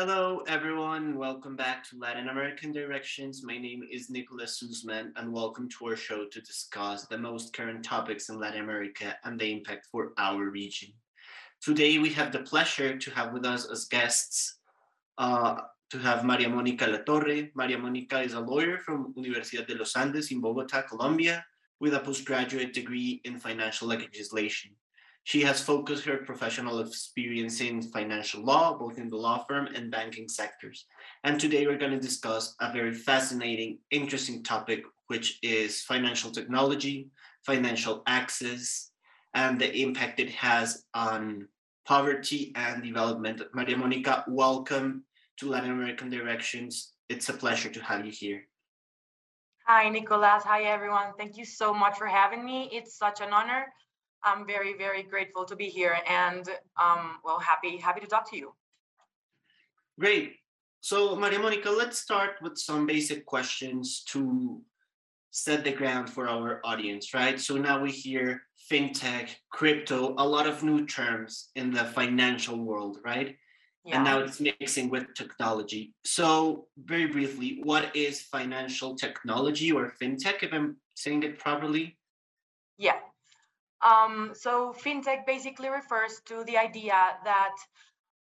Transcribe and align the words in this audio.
Hello, 0.00 0.44
everyone. 0.46 1.18
Welcome 1.18 1.56
back 1.56 1.82
to 1.88 1.98
Latin 1.98 2.28
American 2.28 2.70
Directions. 2.70 3.42
My 3.42 3.58
name 3.58 3.82
is 3.90 4.08
Nicolas 4.08 4.60
Suzman, 4.60 5.12
and 5.16 5.32
welcome 5.32 5.68
to 5.70 5.86
our 5.86 5.96
show 5.96 6.24
to 6.24 6.40
discuss 6.40 7.06
the 7.06 7.18
most 7.18 7.52
current 7.52 7.84
topics 7.84 8.28
in 8.28 8.38
Latin 8.38 8.60
America 8.62 9.16
and 9.24 9.40
the 9.40 9.50
impact 9.50 9.88
for 9.90 10.12
our 10.16 10.50
region. 10.50 10.90
Today, 11.60 11.98
we 11.98 12.10
have 12.10 12.30
the 12.30 12.44
pleasure 12.44 12.96
to 12.96 13.10
have 13.10 13.32
with 13.32 13.44
us 13.44 13.68
as 13.68 13.86
guests 13.86 14.60
uh, 15.18 15.56
to 15.90 15.98
have 15.98 16.24
Maria 16.24 16.48
Monica 16.48 16.86
Latorre. 16.86 17.50
Maria 17.56 17.76
Monica 17.76 18.20
is 18.20 18.34
a 18.34 18.40
lawyer 18.40 18.78
from 18.78 19.12
Universidad 19.18 19.66
de 19.66 19.74
los 19.74 19.96
Andes 19.96 20.30
in 20.30 20.40
Bogota, 20.40 20.82
Colombia, 20.82 21.44
with 21.80 21.94
a 21.94 21.98
postgraduate 21.98 22.72
degree 22.72 23.20
in 23.24 23.36
financial 23.36 23.88
legislation. 23.88 24.70
She 25.24 25.42
has 25.42 25.60
focused 25.60 26.04
her 26.06 26.18
professional 26.18 26.80
experience 26.80 27.60
in 27.60 27.82
financial 27.82 28.42
law, 28.42 28.78
both 28.78 28.96
in 28.96 29.08
the 29.08 29.16
law 29.16 29.44
firm 29.46 29.66
and 29.74 29.90
banking 29.90 30.28
sectors. 30.28 30.86
And 31.22 31.38
today 31.38 31.66
we're 31.66 31.76
going 31.76 31.92
to 31.92 32.00
discuss 32.00 32.54
a 32.60 32.72
very 32.72 32.94
fascinating, 32.94 33.78
interesting 33.90 34.42
topic, 34.42 34.84
which 35.08 35.38
is 35.42 35.82
financial 35.82 36.30
technology, 36.30 37.10
financial 37.44 38.02
access, 38.06 38.90
and 39.34 39.60
the 39.60 39.70
impact 39.82 40.18
it 40.18 40.30
has 40.30 40.84
on 40.94 41.46
poverty 41.86 42.52
and 42.54 42.82
development. 42.82 43.42
Maria 43.54 43.76
Monica, 43.76 44.24
welcome 44.28 45.04
to 45.38 45.48
Latin 45.48 45.70
American 45.70 46.10
Directions. 46.10 46.92
It's 47.08 47.28
a 47.28 47.32
pleasure 47.32 47.70
to 47.70 47.80
have 47.82 48.04
you 48.04 48.12
here. 48.12 48.42
Hi, 49.66 49.88
Nicolas. 49.88 50.42
Hi, 50.44 50.62
everyone. 50.62 51.12
Thank 51.18 51.36
you 51.36 51.44
so 51.44 51.74
much 51.74 51.96
for 51.98 52.06
having 52.06 52.44
me. 52.44 52.70
It's 52.72 52.96
such 52.96 53.20
an 53.20 53.32
honor 53.32 53.66
I'm 54.24 54.46
very, 54.46 54.76
very 54.76 55.02
grateful 55.02 55.44
to 55.44 55.56
be 55.56 55.66
here 55.66 55.98
and 56.08 56.48
um, 56.80 57.18
well, 57.24 57.38
happy, 57.38 57.76
happy 57.76 58.00
to 58.00 58.06
talk 58.06 58.30
to 58.30 58.36
you. 58.36 58.52
Great. 59.98 60.34
So 60.80 61.16
Maria 61.16 61.38
Monica, 61.38 61.70
let's 61.70 61.98
start 61.98 62.32
with 62.40 62.56
some 62.56 62.86
basic 62.86 63.26
questions 63.26 64.04
to 64.08 64.60
set 65.30 65.64
the 65.64 65.72
ground 65.72 66.08
for 66.08 66.28
our 66.28 66.60
audience, 66.64 67.14
right? 67.14 67.38
So 67.40 67.56
now 67.56 67.80
we 67.80 67.90
hear 67.90 68.42
fintech, 68.70 69.30
crypto, 69.50 70.14
a 70.18 70.26
lot 70.26 70.46
of 70.46 70.62
new 70.62 70.86
terms 70.86 71.50
in 71.56 71.70
the 71.70 71.84
financial 71.84 72.58
world, 72.58 72.98
right? 73.04 73.36
Yeah. 73.84 73.96
And 73.96 74.04
now 74.04 74.20
it's 74.20 74.40
mixing 74.40 74.90
with 74.90 75.14
technology. 75.14 75.94
So 76.04 76.66
very 76.76 77.06
briefly, 77.06 77.60
what 77.62 77.94
is 77.94 78.22
financial 78.22 78.94
technology 78.94 79.72
or 79.72 79.92
fintech, 80.00 80.42
if 80.42 80.52
I'm 80.52 80.76
saying 80.94 81.22
it 81.22 81.38
properly? 81.38 81.96
Yeah, 82.76 82.98
um, 83.86 84.32
so 84.34 84.74
fintech 84.84 85.26
basically 85.26 85.68
refers 85.68 86.20
to 86.26 86.44
the 86.44 86.56
idea 86.56 86.94
that 87.24 87.54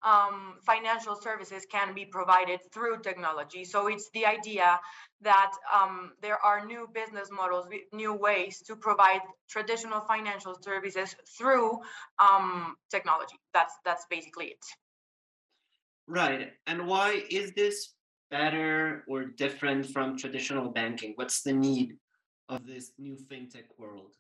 um, 0.04 0.54
financial 0.66 1.14
services 1.14 1.64
can 1.70 1.94
be 1.94 2.04
provided 2.04 2.60
through 2.72 3.00
technology. 3.02 3.64
So 3.64 3.86
it's 3.86 4.10
the 4.14 4.26
idea 4.26 4.80
that 5.20 5.52
um, 5.72 6.12
there 6.20 6.38
are 6.44 6.66
new 6.66 6.88
business 6.92 7.28
models, 7.30 7.66
new 7.92 8.12
ways 8.12 8.62
to 8.66 8.74
provide 8.74 9.20
traditional 9.48 10.00
financial 10.00 10.56
services 10.60 11.14
through 11.38 11.78
um, 12.18 12.74
technology. 12.90 13.36
That's 13.54 13.74
that's 13.84 14.06
basically 14.10 14.46
it. 14.46 14.64
Right. 16.08 16.50
And 16.66 16.86
why 16.86 17.22
is 17.30 17.52
this 17.52 17.94
better 18.30 19.04
or 19.06 19.24
different 19.24 19.86
from 19.86 20.18
traditional 20.18 20.70
banking? 20.70 21.12
What's 21.14 21.42
the 21.42 21.52
need 21.52 21.96
of 22.48 22.66
this 22.66 22.92
new 22.98 23.16
fintech 23.30 23.66
world? 23.78 24.14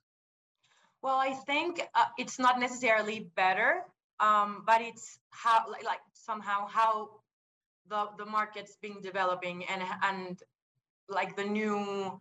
Well, 1.02 1.16
I 1.18 1.34
think 1.34 1.82
uh, 1.94 2.04
it's 2.18 2.38
not 2.38 2.60
necessarily 2.60 3.28
better, 3.36 3.82
um, 4.20 4.62
but 4.66 4.80
it's 4.80 5.18
how 5.30 5.66
like, 5.84 6.00
somehow 6.14 6.68
how 6.68 7.10
the 7.88 8.08
the 8.18 8.26
market's 8.26 8.76
been 8.76 9.00
developing 9.02 9.64
and 9.66 9.82
and 10.02 10.40
like 11.08 11.36
the 11.36 11.44
new 11.44 12.20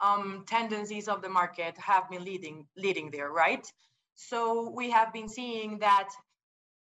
um, 0.00 0.44
tendencies 0.46 1.08
of 1.08 1.22
the 1.22 1.28
market 1.28 1.76
have 1.78 2.08
been 2.10 2.24
leading 2.24 2.66
leading 2.76 3.10
there, 3.10 3.30
right? 3.30 3.66
So 4.14 4.70
we 4.70 4.90
have 4.90 5.12
been 5.12 5.28
seeing 5.28 5.78
that 5.80 6.08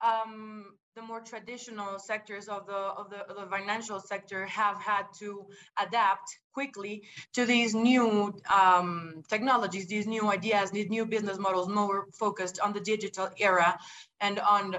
um, 0.05 0.65
the 0.95 1.01
more 1.01 1.21
traditional 1.21 1.99
sectors 1.99 2.47
of 2.47 2.65
the, 2.67 2.73
of 2.73 3.09
the 3.09 3.19
of 3.29 3.35
the 3.35 3.45
financial 3.45 3.99
sector 3.99 4.45
have 4.45 4.81
had 4.81 5.05
to 5.19 5.45
adapt 5.81 6.37
quickly 6.53 7.03
to 7.33 7.45
these 7.45 7.73
new 7.73 8.33
um, 8.53 9.23
technologies, 9.29 9.87
these 9.87 10.05
new 10.05 10.29
ideas, 10.29 10.71
these 10.71 10.89
new 10.89 11.05
business 11.05 11.37
models, 11.37 11.69
more 11.69 12.07
focused 12.13 12.59
on 12.59 12.73
the 12.73 12.81
digital 12.81 13.29
era 13.39 13.77
and 14.19 14.39
on 14.39 14.75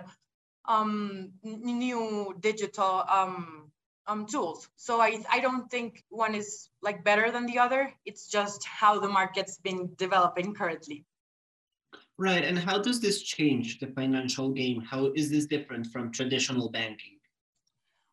um, 0.67 1.33
new 1.43 2.35
digital 2.41 3.05
um, 3.09 3.71
um, 4.07 4.27
tools. 4.27 4.69
So 4.77 5.01
I, 5.01 5.23
I 5.31 5.41
don't 5.41 5.71
think 5.71 6.05
one 6.11 6.35
is 6.35 6.69
like 6.83 7.05
better 7.05 7.31
than 7.31 7.47
the 7.47 7.59
other. 7.59 7.93
It's 8.05 8.29
just 8.29 8.65
how 8.67 9.01
the 9.01 9.09
market's 9.09 9.59
been 9.59 9.93
developing 9.97 10.55
currently. 10.55 11.07
Right. 12.19 12.45
And 12.45 12.59
how 12.59 12.79
does 12.79 13.01
this 13.01 13.23
change 13.23 13.81
the 13.81 13.87
financial 13.89 14.51
game? 14.51 14.81
How 14.83 15.13
is 15.15 15.31
this 15.31 15.47
different 15.47 15.87
from 15.87 16.13
traditional 16.13 16.71
banking? 16.71 17.19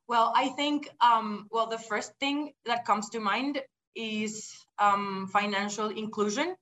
Well, 0.08 0.34
I 0.36 0.50
think, 0.50 0.90
um, 1.02 1.48
well, 1.52 1.68
the 1.68 1.78
first 1.78 2.14
thing 2.20 2.54
that 2.66 2.86
comes 2.86 3.10
to 3.10 3.20
mind 3.20 3.62
is 3.96 4.52
um, 4.80 5.30
financial 5.32 5.90
inclusion. 5.90 6.56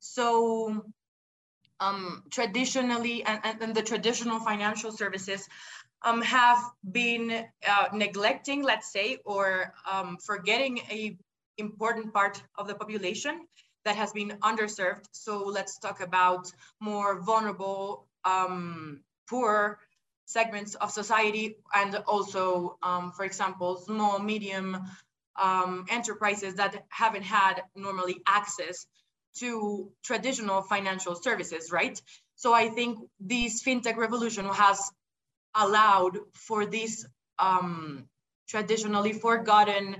So 0.00 0.84
um, 1.80 2.24
traditionally, 2.30 3.24
and, 3.24 3.40
and, 3.62 3.74
the 3.74 3.82
traditional 3.82 4.40
financial 4.40 4.92
services 4.92 5.48
um, 6.02 6.20
have 6.22 6.58
been 6.92 7.46
uh, 7.66 7.88
neglecting, 7.94 8.62
let's 8.62 8.92
say, 8.92 9.18
or 9.24 9.72
um, 9.90 10.18
forgetting 10.22 10.78
a 10.90 11.16
important 11.58 12.12
part 12.12 12.42
of 12.56 12.66
the 12.66 12.74
population 12.74 13.46
that 13.86 13.96
has 13.96 14.12
been 14.12 14.30
underserved. 14.42 15.04
So 15.12 15.44
let's 15.46 15.78
talk 15.78 16.00
about 16.00 16.50
more 16.80 17.20
vulnerable, 17.20 18.06
um, 18.24 19.00
poor 19.30 19.78
segments 20.24 20.74
of 20.74 20.90
society, 20.90 21.56
and 21.72 21.94
also, 22.06 22.78
um, 22.82 23.12
for 23.12 23.24
example, 23.24 23.76
small, 23.76 24.18
medium 24.18 24.76
um, 25.36 25.86
enterprises 25.88 26.56
that 26.56 26.84
haven't 26.88 27.22
had 27.22 27.62
normally 27.76 28.16
access 28.26 28.86
to 29.38 29.88
traditional 30.02 30.62
financial 30.62 31.14
services, 31.14 31.70
right? 31.70 32.00
So 32.34 32.52
I 32.52 32.68
think 32.70 32.98
this 33.20 33.62
fintech 33.62 33.96
revolution 33.96 34.46
has 34.46 34.90
allowed 35.54 36.18
for 36.34 36.66
these 36.66 37.06
um, 37.38 38.08
traditionally 38.48 39.12
forgotten 39.12 39.96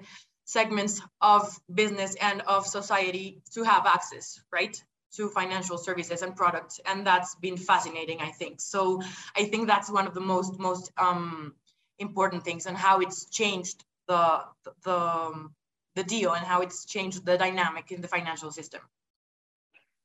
segments 0.46 1.02
of 1.20 1.60
business 1.74 2.16
and 2.22 2.40
of 2.42 2.66
society 2.66 3.42
to 3.52 3.64
have 3.64 3.84
access, 3.84 4.40
right? 4.52 4.82
To 5.16 5.28
financial 5.28 5.76
services 5.76 6.22
and 6.22 6.34
products. 6.34 6.80
And 6.86 7.06
that's 7.06 7.34
been 7.34 7.56
fascinating, 7.56 8.20
I 8.20 8.30
think. 8.30 8.60
So 8.60 9.02
I 9.36 9.44
think 9.44 9.66
that's 9.66 9.90
one 9.90 10.06
of 10.06 10.14
the 10.14 10.20
most, 10.20 10.58
most 10.58 10.92
um, 10.96 11.54
important 11.98 12.44
things 12.44 12.66
and 12.66 12.76
how 12.76 13.00
it's 13.00 13.28
changed 13.28 13.84
the, 14.06 14.42
the, 14.84 15.48
the 15.96 16.04
deal 16.04 16.32
and 16.32 16.46
how 16.46 16.60
it's 16.62 16.86
changed 16.86 17.26
the 17.26 17.36
dynamic 17.36 17.90
in 17.90 18.00
the 18.00 18.08
financial 18.08 18.52
system. 18.52 18.80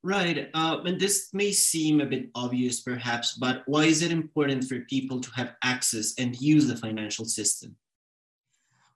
Right. 0.04 0.50
Uh, 0.56 0.80
and 0.86 1.00
this 1.00 1.30
may 1.34 1.52
seem 1.52 2.02
a 2.02 2.08
bit 2.08 2.32
obvious, 2.34 2.82
perhaps, 2.82 3.38
but 3.38 3.62
why 3.68 3.84
is 3.84 4.02
it 4.02 4.12
important 4.12 4.64
for 4.64 4.80
people 4.80 5.22
to 5.22 5.30
have 5.36 5.54
access 5.64 6.16
and 6.18 6.36
use 6.42 6.66
the 6.66 6.76
financial 6.76 7.26
system? 7.26 7.76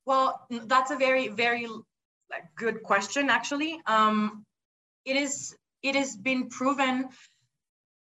Well, 0.05 0.45
that's 0.49 0.91
a 0.91 0.95
very, 0.95 1.29
very 1.29 1.67
good 2.55 2.83
question, 2.83 3.29
actually. 3.29 3.81
Um, 3.85 4.45
it 5.05 5.15
is 5.15 5.55
it 5.83 5.95
has 5.95 6.15
been 6.15 6.49
proven 6.49 7.09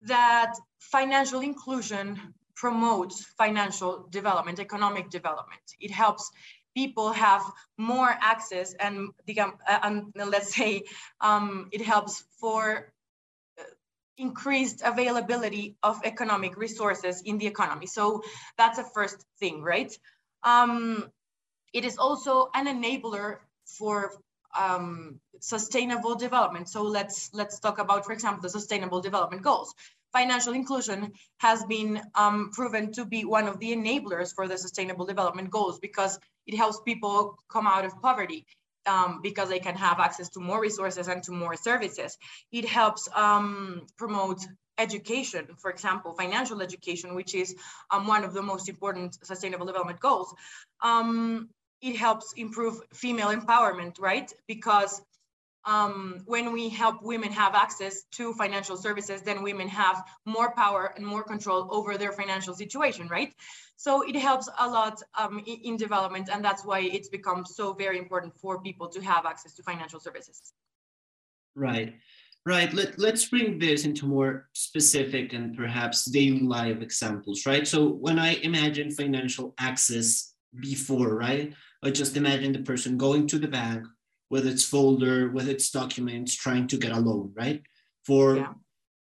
that 0.03 0.53
financial 0.79 1.41
inclusion 1.41 2.19
promotes 2.55 3.25
financial 3.37 4.07
development, 4.09 4.59
economic 4.59 5.09
development. 5.09 5.61
It 5.79 5.91
helps 5.91 6.31
people 6.75 7.11
have 7.11 7.43
more 7.77 8.09
access 8.21 8.73
and 8.73 9.09
uh, 9.37 9.51
and 9.83 10.13
let's 10.15 10.55
say, 10.55 10.83
um, 11.21 11.69
it 11.71 11.81
helps 11.81 12.23
for 12.39 12.93
uh, 13.59 13.63
increased 14.17 14.81
availability 14.83 15.75
of 15.83 16.01
economic 16.03 16.57
resources 16.57 17.21
in 17.25 17.37
the 17.37 17.47
economy. 17.47 17.85
So 17.85 18.23
that's 18.57 18.79
a 18.79 18.83
first 18.83 19.23
thing, 19.39 19.61
right? 19.61 19.91
Um, 20.43 21.09
it 21.73 21.83
is 21.85 21.97
also 21.97 22.49
an 22.53 22.67
enabler 22.67 23.37
for 23.65 24.13
um, 24.57 25.19
sustainable 25.39 26.15
development. 26.15 26.69
So 26.69 26.83
let's 26.83 27.31
let's 27.33 27.59
talk 27.59 27.79
about, 27.79 28.05
for 28.05 28.13
example, 28.13 28.41
the 28.41 28.49
Sustainable 28.49 29.01
Development 29.01 29.41
Goals. 29.41 29.73
Financial 30.11 30.53
inclusion 30.53 31.11
has 31.39 31.63
been 31.65 31.99
um, 32.13 32.51
proven 32.53 32.91
to 32.93 33.03
be 33.03 33.25
one 33.25 33.47
of 33.47 33.59
the 33.59 33.75
enablers 33.75 34.33
for 34.33 34.47
the 34.47 34.57
Sustainable 34.57 35.05
Development 35.05 35.49
Goals 35.49 35.79
because 35.79 36.19
it 36.45 36.55
helps 36.55 36.79
people 36.81 37.39
come 37.49 37.65
out 37.67 37.85
of 37.85 37.99
poverty. 38.01 38.45
Um, 38.85 39.21
because 39.23 39.47
they 39.47 39.59
can 39.59 39.75
have 39.75 40.01
access 40.01 40.27
to 40.31 40.41
more 40.41 40.59
resources 40.59 41.07
and 41.07 41.23
to 41.23 41.31
more 41.31 41.55
services. 41.55 42.17
It 42.51 42.65
helps 42.65 43.07
um, 43.15 43.83
promote 43.95 44.45
education, 44.77 45.47
for 45.57 45.71
example, 45.71 46.13
financial 46.13 46.61
education, 46.61 47.15
which 47.15 47.33
is 47.35 47.55
um, 47.91 48.07
one 48.07 48.25
of 48.25 48.33
the 48.33 48.41
most 48.41 48.69
important 48.69 49.17
sustainable 49.25 49.65
development 49.65 50.01
goals, 50.01 50.35
um, 50.81 51.49
it 51.83 51.97
helps 51.97 52.33
improve 52.33 52.81
female 52.93 53.27
empowerment, 53.27 53.99
right? 53.99 54.31
Because 54.47 55.01
um, 55.65 56.21
when 56.25 56.51
we 56.53 56.69
help 56.69 57.03
women 57.03 57.31
have 57.31 57.55
access 57.55 58.03
to 58.11 58.33
financial 58.33 58.77
services, 58.77 59.21
then 59.21 59.43
women 59.43 59.67
have 59.67 60.03
more 60.25 60.53
power 60.55 60.93
and 60.95 61.05
more 61.05 61.23
control 61.23 61.67
over 61.71 61.97
their 61.97 62.13
financial 62.13 62.53
situation, 62.53 63.07
right? 63.07 63.33
So 63.75 64.01
it 64.01 64.15
helps 64.15 64.49
a 64.59 64.67
lot 64.67 65.01
um, 65.17 65.43
in, 65.45 65.75
development, 65.77 66.29
and 66.31 66.43
that's 66.43 66.65
why 66.65 66.79
it's 66.81 67.09
become 67.09 67.45
so 67.45 67.73
very 67.73 67.97
important 67.97 68.33
for 68.37 68.61
people 68.61 68.87
to 68.89 69.01
have 69.01 69.25
access 69.25 69.53
to 69.55 69.63
financial 69.63 69.99
services. 69.99 70.53
Right. 71.55 71.95
Right. 72.45 72.73
Let, 72.73 72.99
let's 72.99 73.25
bring 73.25 73.57
this 73.57 73.85
into 73.85 74.05
more 74.05 74.49
specific 74.53 75.31
and 75.31 75.55
perhaps 75.55 76.05
daily 76.05 76.41
life 76.41 76.81
examples, 76.81 77.45
right? 77.45 77.65
So 77.65 77.87
when 77.87 78.19
I 78.19 78.35
imagine 78.35 78.91
financial 78.91 79.53
access 79.59 80.32
before, 80.59 81.15
right? 81.15 81.53
I 81.83 81.91
just 81.91 82.17
imagine 82.17 82.53
the 82.53 82.59
person 82.63 82.97
going 82.97 83.27
to 83.27 83.39
the 83.39 83.47
bank 83.47 83.85
with 84.29 84.47
its 84.47 84.63
folder, 84.65 85.29
with 85.29 85.47
its 85.47 85.69
documents, 85.69 86.35
trying 86.35 86.67
to 86.67 86.77
get 86.77 86.91
a 86.91 86.99
loan, 86.99 87.31
right? 87.35 87.61
For 88.05 88.37
yeah. 88.37 88.53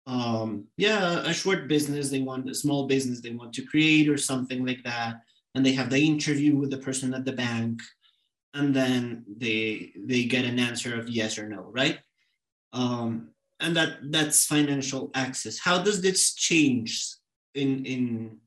um 0.07 0.67
yeah, 0.77 1.21
a 1.21 1.33
short 1.35 1.69
business, 1.69 2.11
they 2.11 2.21
want 2.21 2.51
a 2.51 2.55
small 2.55 2.87
business 2.87 3.21
they 3.21 3.35
want 3.35 3.53
to 3.55 3.67
create 3.67 4.09
or 4.09 4.19
something 4.19 4.67
like 4.67 4.83
that. 4.85 5.21
And 5.55 5.65
they 5.65 5.73
have 5.73 5.91
the 5.91 5.99
interview 6.05 6.57
with 6.57 6.71
the 6.71 6.79
person 6.79 7.15
at 7.15 7.25
the 7.25 7.33
bank, 7.33 7.81
and 8.55 8.75
then 8.75 9.25
they 9.39 9.93
they 9.97 10.25
get 10.25 10.45
an 10.45 10.59
answer 10.59 10.99
of 10.99 11.09
yes 11.09 11.39
or 11.39 11.49
no, 11.49 11.63
right? 11.71 11.99
um, 12.75 13.29
and 13.61 13.77
that 13.77 13.99
that's 14.11 14.47
financial 14.47 15.11
access. 15.15 15.59
How 15.59 15.83
does 15.83 16.03
this 16.03 16.35
change 16.35 17.07
in 17.55 17.87
in 17.87 18.39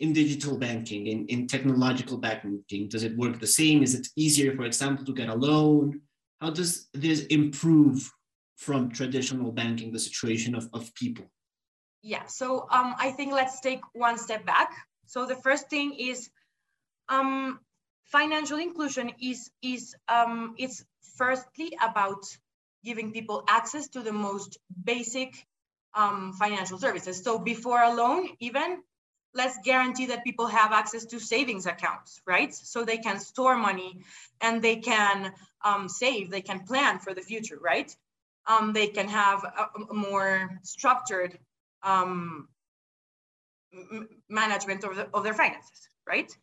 in 0.00 0.12
digital 0.14 0.56
banking, 0.56 1.06
in, 1.06 1.26
in 1.26 1.46
technological 1.46 2.16
banking? 2.16 2.88
Does 2.88 3.04
it 3.04 3.16
work 3.16 3.38
the 3.38 3.46
same? 3.46 3.82
Is 3.82 3.94
it 3.94 4.08
easier, 4.16 4.56
for 4.56 4.64
example, 4.64 5.04
to 5.04 5.14
get 5.14 5.28
a 5.28 5.34
loan? 5.34 6.00
How 6.40 6.50
does 6.50 6.88
this 6.94 7.26
improve 7.26 8.10
from 8.56 8.90
traditional 8.90 9.52
banking, 9.52 9.92
the 9.92 9.98
situation 9.98 10.54
of, 10.54 10.68
of 10.72 10.92
people? 10.94 11.26
Yeah, 12.02 12.26
so 12.26 12.66
um, 12.70 12.94
I 12.98 13.10
think 13.10 13.32
let's 13.32 13.60
take 13.60 13.80
one 13.92 14.16
step 14.16 14.46
back. 14.46 14.72
So 15.06 15.26
the 15.26 15.36
first 15.36 15.68
thing 15.68 15.94
is 15.98 16.30
um, 17.10 17.60
financial 18.04 18.58
inclusion 18.58 19.12
is, 19.20 19.50
is 19.62 19.94
um, 20.08 20.54
it's 20.56 20.82
firstly 21.16 21.76
about 21.82 22.24
giving 22.84 23.12
people 23.12 23.44
access 23.48 23.88
to 23.88 24.00
the 24.00 24.12
most 24.12 24.56
basic 24.84 25.46
um, 25.94 26.32
financial 26.38 26.78
services. 26.78 27.22
So 27.22 27.38
before 27.38 27.82
a 27.82 27.92
loan, 27.92 28.28
even 28.38 28.82
let's 29.34 29.58
guarantee 29.64 30.06
that 30.06 30.24
people 30.24 30.46
have 30.46 30.72
access 30.72 31.04
to 31.06 31.20
savings 31.20 31.66
accounts, 31.66 32.20
right? 32.26 32.52
So 32.54 32.84
they 32.84 32.98
can 32.98 33.20
store 33.20 33.56
money 33.56 34.00
and 34.40 34.62
they 34.62 34.76
can 34.76 35.32
um, 35.64 35.88
save, 35.88 36.30
they 36.30 36.40
can 36.40 36.60
plan 36.60 36.98
for 36.98 37.14
the 37.14 37.20
future, 37.20 37.58
right? 37.60 37.94
Um, 38.46 38.72
they 38.72 38.88
can 38.88 39.08
have 39.08 39.44
a, 39.44 39.68
a 39.90 39.94
more 39.94 40.60
structured 40.62 41.38
um, 41.82 42.48
management 44.28 44.84
of, 44.84 44.96
the, 44.96 45.08
of 45.14 45.22
their 45.22 45.34
finances, 45.34 45.88
right? 46.06 46.34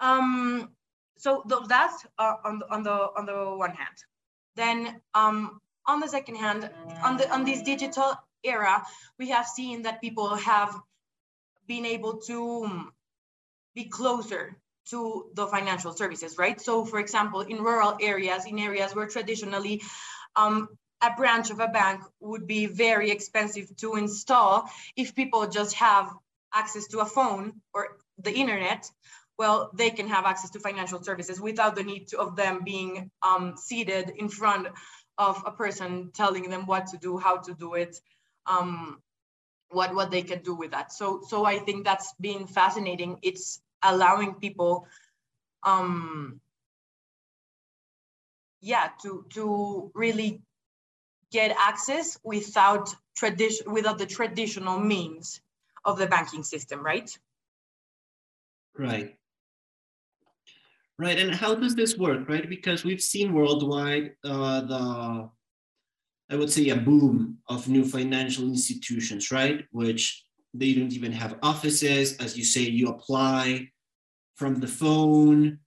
Um, 0.00 0.70
so 1.18 1.42
that's 1.68 2.06
uh, 2.18 2.34
on, 2.44 2.58
the, 2.60 2.72
on, 2.72 2.82
the, 2.82 3.08
on 3.16 3.26
the 3.26 3.56
one 3.56 3.70
hand. 3.70 3.96
Then 4.54 5.00
um, 5.14 5.60
on 5.86 6.00
the 6.00 6.08
second 6.08 6.36
hand, 6.36 6.68
on 7.02 7.16
the 7.16 7.32
on 7.32 7.44
this 7.44 7.62
digital 7.62 8.14
era, 8.42 8.82
we 9.18 9.28
have 9.28 9.46
seen 9.46 9.82
that 9.82 10.00
people 10.00 10.34
have 10.34 10.74
been 11.66 11.86
able 11.86 12.18
to 12.18 12.64
um, 12.64 12.92
be 13.74 13.84
closer 13.84 14.56
to 14.90 15.26
the 15.34 15.46
financial 15.46 15.92
services, 15.92 16.38
right? 16.38 16.60
So 16.60 16.84
for 16.84 16.98
example, 16.98 17.40
in 17.40 17.58
rural 17.58 17.96
areas, 18.00 18.46
in 18.46 18.58
areas 18.58 18.94
where 18.94 19.06
traditionally 19.06 19.82
um, 20.36 20.68
a 21.02 21.10
branch 21.16 21.50
of 21.50 21.60
a 21.60 21.68
bank 21.68 22.02
would 22.20 22.46
be 22.46 22.66
very 22.66 23.10
expensive 23.10 23.74
to 23.76 23.96
install, 23.96 24.68
if 24.96 25.14
people 25.14 25.46
just 25.48 25.74
have 25.74 26.12
access 26.54 26.86
to 26.88 27.00
a 27.00 27.04
phone 27.04 27.60
or 27.74 27.98
the 28.18 28.32
internet, 28.32 28.88
well, 29.38 29.70
they 29.74 29.90
can 29.90 30.08
have 30.08 30.24
access 30.24 30.50
to 30.50 30.60
financial 30.60 31.02
services 31.02 31.40
without 31.40 31.74
the 31.76 31.82
need 31.82 32.08
to, 32.08 32.18
of 32.18 32.36
them 32.36 32.62
being 32.64 33.10
um, 33.22 33.54
seated 33.56 34.10
in 34.16 34.28
front 34.28 34.68
of 35.18 35.42
a 35.44 35.50
person 35.50 36.10
telling 36.14 36.48
them 36.48 36.66
what 36.66 36.86
to 36.88 36.96
do, 36.98 37.18
how 37.18 37.38
to 37.38 37.54
do 37.54 37.74
it, 37.74 38.00
um, 38.46 39.02
what 39.70 39.94
what 39.94 40.10
they 40.10 40.22
can 40.22 40.42
do 40.42 40.54
with 40.54 40.70
that. 40.72 40.92
So 40.92 41.22
so 41.26 41.44
I 41.44 41.58
think 41.58 41.84
that's 41.84 42.14
been 42.20 42.46
fascinating. 42.46 43.18
It's 43.22 43.60
allowing 43.82 44.34
people, 44.34 44.86
um, 45.62 46.40
yeah, 48.60 48.90
to 49.02 49.26
to 49.34 49.90
really 49.94 50.42
get 51.30 51.56
access 51.58 52.18
without 52.22 52.94
tradition 53.16 53.72
without 53.72 53.98
the 53.98 54.06
traditional 54.06 54.78
means 54.78 55.40
of 55.84 55.98
the 55.98 56.06
banking 56.06 56.42
system, 56.42 56.84
right? 56.84 57.10
Right. 58.76 59.16
Right, 60.98 61.18
and 61.18 61.34
how 61.34 61.54
does 61.54 61.74
this 61.74 61.98
work, 61.98 62.26
right? 62.26 62.48
Because 62.48 62.82
we've 62.82 63.02
seen 63.02 63.34
worldwide 63.34 64.12
uh, 64.24 64.60
the, 64.62 65.30
I 66.30 66.36
would 66.36 66.50
say, 66.50 66.68
a 66.70 66.76
boom 66.76 67.38
of 67.48 67.68
new 67.68 67.84
financial 67.84 68.44
institutions, 68.44 69.30
right? 69.30 69.64
Which 69.70 70.24
they 70.52 70.74
don't 70.74 70.92
even 70.92 71.12
have 71.12 71.38
offices. 71.42 72.16
As 72.16 72.36
you 72.36 72.44
say, 72.44 72.62
you 72.62 72.88
apply 72.88 73.68
from 74.34 74.60
the 74.60 74.66
phone. 74.66 75.58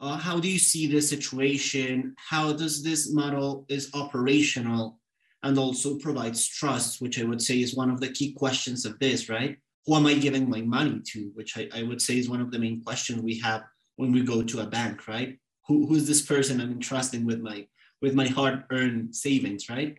Uh, 0.00 0.16
how 0.16 0.38
do 0.38 0.48
you 0.48 0.58
see 0.58 0.86
this 0.86 1.08
situation? 1.08 2.14
How 2.16 2.52
does 2.52 2.82
this 2.82 3.12
model 3.12 3.64
is 3.68 3.90
operational 3.94 5.00
and 5.42 5.58
also 5.58 5.98
provides 5.98 6.46
trust, 6.46 7.00
which 7.00 7.20
I 7.20 7.24
would 7.24 7.42
say 7.42 7.60
is 7.60 7.74
one 7.74 7.90
of 7.90 8.00
the 8.00 8.12
key 8.12 8.32
questions 8.32 8.84
of 8.84 8.98
this, 8.98 9.28
right? 9.28 9.56
Who 9.86 9.94
am 9.94 10.06
I 10.06 10.14
giving 10.14 10.48
my 10.48 10.62
money 10.62 11.00
to? 11.12 11.30
Which 11.34 11.58
I, 11.58 11.68
I 11.74 11.82
would 11.82 12.00
say 12.00 12.18
is 12.18 12.30
one 12.30 12.40
of 12.40 12.50
the 12.50 12.58
main 12.58 12.82
questions 12.82 13.20
we 13.20 13.38
have 13.40 13.62
when 13.96 14.12
we 14.12 14.22
go 14.22 14.42
to 14.42 14.60
a 14.60 14.66
bank, 14.66 15.06
right? 15.06 15.38
Who, 15.66 15.86
who's 15.86 16.06
this 16.06 16.22
person 16.22 16.60
I'm 16.60 16.72
entrusting 16.72 17.24
with 17.24 17.40
my 17.40 17.66
with 18.04 18.14
my 18.14 18.28
hard-earned 18.28 19.16
savings, 19.16 19.70
right? 19.70 19.96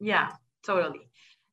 Yeah, 0.00 0.30
totally. 0.64 1.02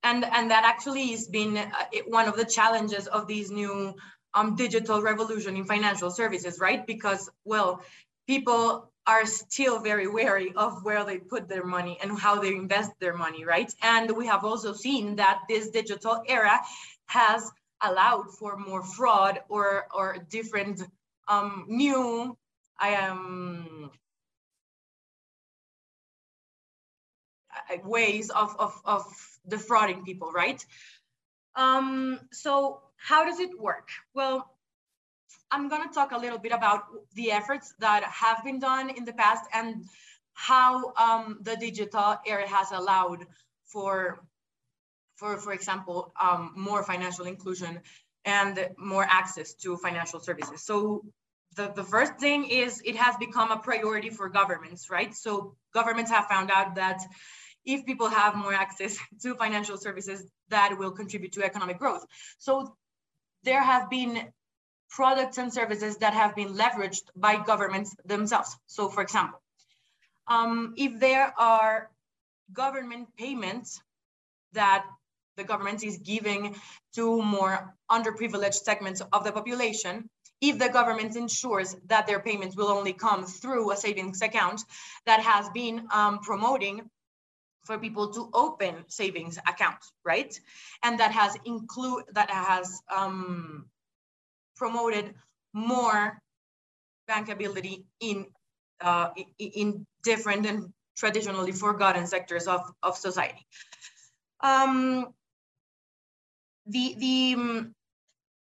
And 0.04 0.24
and 0.24 0.50
that 0.50 0.64
actually 0.64 1.08
has 1.08 1.28
been 1.28 1.58
uh, 1.58 1.70
one 2.08 2.28
of 2.32 2.36
the 2.38 2.46
challenges 2.58 3.06
of 3.08 3.28
these 3.28 3.52
new 3.52 3.94
um, 4.34 4.56
digital 4.56 5.02
revolution 5.02 5.58
in 5.58 5.66
financial 5.66 6.10
services, 6.10 6.60
right? 6.68 6.82
Because 6.88 7.30
well, 7.44 7.84
people 8.26 8.92
are 9.06 9.26
still 9.26 9.80
very 9.80 10.08
wary 10.08 10.54
of 10.56 10.72
where 10.86 11.04
they 11.04 11.18
put 11.18 11.50
their 11.50 11.66
money 11.66 11.98
and 12.02 12.18
how 12.18 12.34
they 12.40 12.54
invest 12.64 12.92
their 13.02 13.18
money, 13.26 13.44
right? 13.44 13.72
And 13.82 14.08
we 14.20 14.26
have 14.28 14.44
also 14.46 14.72
seen 14.74 15.18
that 15.18 15.38
this 15.50 15.70
digital 15.80 16.24
era 16.38 16.58
has 17.08 17.52
allowed 17.82 18.28
for 18.40 18.52
more 18.58 18.84
fraud 18.96 19.42
or 19.50 19.88
or 19.94 20.08
different 20.38 20.78
um, 21.28 21.66
new 21.68 22.38
I 22.82 22.92
ways 27.84 28.30
of, 28.30 28.56
of, 28.60 28.74
of 28.86 29.06
defrauding 29.48 30.04
people, 30.04 30.32
right? 30.32 30.64
Um, 31.56 32.20
so 32.32 32.82
how 32.98 33.26
does 33.26 33.40
it 33.40 33.60
work? 33.60 33.90
Well, 34.14 34.50
I'm 35.50 35.68
gonna 35.68 35.92
talk 35.92 36.12
a 36.12 36.18
little 36.18 36.40
bit 36.40 36.52
about 36.52 36.84
the 37.16 37.32
efforts 37.32 37.74
that 37.80 38.04
have 38.04 38.44
been 38.44 38.60
done 38.60 38.90
in 38.90 39.06
the 39.06 39.14
past 39.14 39.44
and 39.54 39.86
how 40.34 40.94
um, 40.96 41.40
the 41.42 41.58
digital 41.58 42.18
era 42.26 42.48
has 42.48 42.72
allowed 42.72 43.26
for, 43.66 44.24
for, 45.18 45.38
for 45.38 45.54
example, 45.54 46.14
um, 46.22 46.54
more 46.56 46.84
financial 46.84 47.26
inclusion 47.26 47.82
and 48.26 48.70
more 48.78 49.06
access 49.10 49.54
to 49.56 49.76
financial 49.78 50.20
services. 50.20 50.64
So 50.64 51.04
the, 51.56 51.72
the 51.76 51.84
first 51.84 52.18
thing 52.18 52.46
is 52.46 52.82
it 52.86 52.96
has 52.96 53.16
become 53.18 53.52
a 53.52 53.58
priority 53.58 54.10
for 54.10 54.30
governments, 54.30 54.90
right? 54.90 55.14
So 55.14 55.56
governments 55.74 56.12
have 56.12 56.28
found 56.28 56.50
out 56.50 56.76
that 56.76 57.02
if 57.66 57.86
people 57.86 58.10
have 58.10 58.36
more 58.36 58.54
access 58.54 58.98
to 59.22 59.36
financial 59.36 59.78
services, 59.78 60.30
that 60.50 60.76
will 60.78 60.92
contribute 60.92 61.32
to 61.34 61.44
economic 61.44 61.80
growth. 61.80 62.06
So 62.38 62.76
there 63.44 63.62
have 63.64 63.90
been 63.90 64.28
products 64.90 65.38
and 65.38 65.54
services 65.54 65.98
that 65.98 66.14
have 66.14 66.36
been 66.36 66.54
leveraged 66.56 67.04
by 67.16 67.38
governments 67.38 67.96
themselves. 68.06 68.58
So 68.68 68.90
for 68.90 69.02
example, 69.02 69.42
um, 70.28 70.74
if 70.78 71.00
there 71.00 71.34
are 71.40 71.90
government 72.54 73.08
payments 73.18 73.82
that 74.54 74.86
the 75.38 75.44
government 75.44 75.84
is 75.84 75.98
giving 75.98 76.56
to 76.96 77.22
more 77.22 77.74
underprivileged 77.90 78.56
segments 78.56 79.02
of 79.14 79.24
the 79.24 79.32
population, 79.32 80.10
if 80.42 80.58
the 80.58 80.70
government 80.70 81.16
ensures 81.16 81.76
that 81.88 82.08
their 82.08 82.20
payments 82.20 82.56
will 82.58 82.68
only 82.68 82.94
come 82.94 83.26
through 83.26 83.72
a 83.72 83.78
savings 83.78 84.22
account 84.22 84.62
that 85.06 85.22
has 85.22 85.48
been 85.50 85.88
um, 85.94 86.20
promoting 86.20 86.90
for 87.64 87.78
people 87.78 88.12
to 88.14 88.30
open 88.34 88.86
savings 88.88 89.38
accounts, 89.48 89.92
right? 90.04 90.38
And 90.84 91.00
that 91.00 91.12
has 91.12 91.38
include 91.46 92.06
that 92.14 92.30
has 92.30 92.82
um, 92.94 93.66
promoted 94.56 95.14
more 95.54 96.20
bankability 97.10 97.84
in 98.00 98.26
uh, 98.80 99.10
in 99.38 99.86
different 100.04 100.46
and 100.46 100.74
traditionally 100.98 101.52
forgotten 101.52 102.08
sectors 102.08 102.48
of, 102.48 102.62
of 102.84 102.98
society. 102.98 103.46
Um, 104.42 105.08
the 106.66 106.96
the 106.98 107.34
um, 107.38 107.76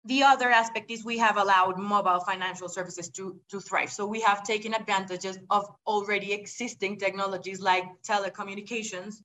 the 0.05 0.23
other 0.23 0.49
aspect 0.51 0.91
is 0.91 1.05
we 1.05 1.19
have 1.19 1.37
allowed 1.37 1.79
mobile 1.79 2.21
financial 2.21 2.69
services 2.69 3.09
to, 3.11 3.39
to 3.51 3.61
thrive. 3.61 3.91
So 3.91 4.07
we 4.07 4.21
have 4.21 4.43
taken 4.43 4.75
advantages 4.75 5.39
of 5.51 5.67
already 5.87 6.33
existing 6.33 6.99
technologies 6.99 7.61
like 7.61 7.85
telecommunications 8.03 9.17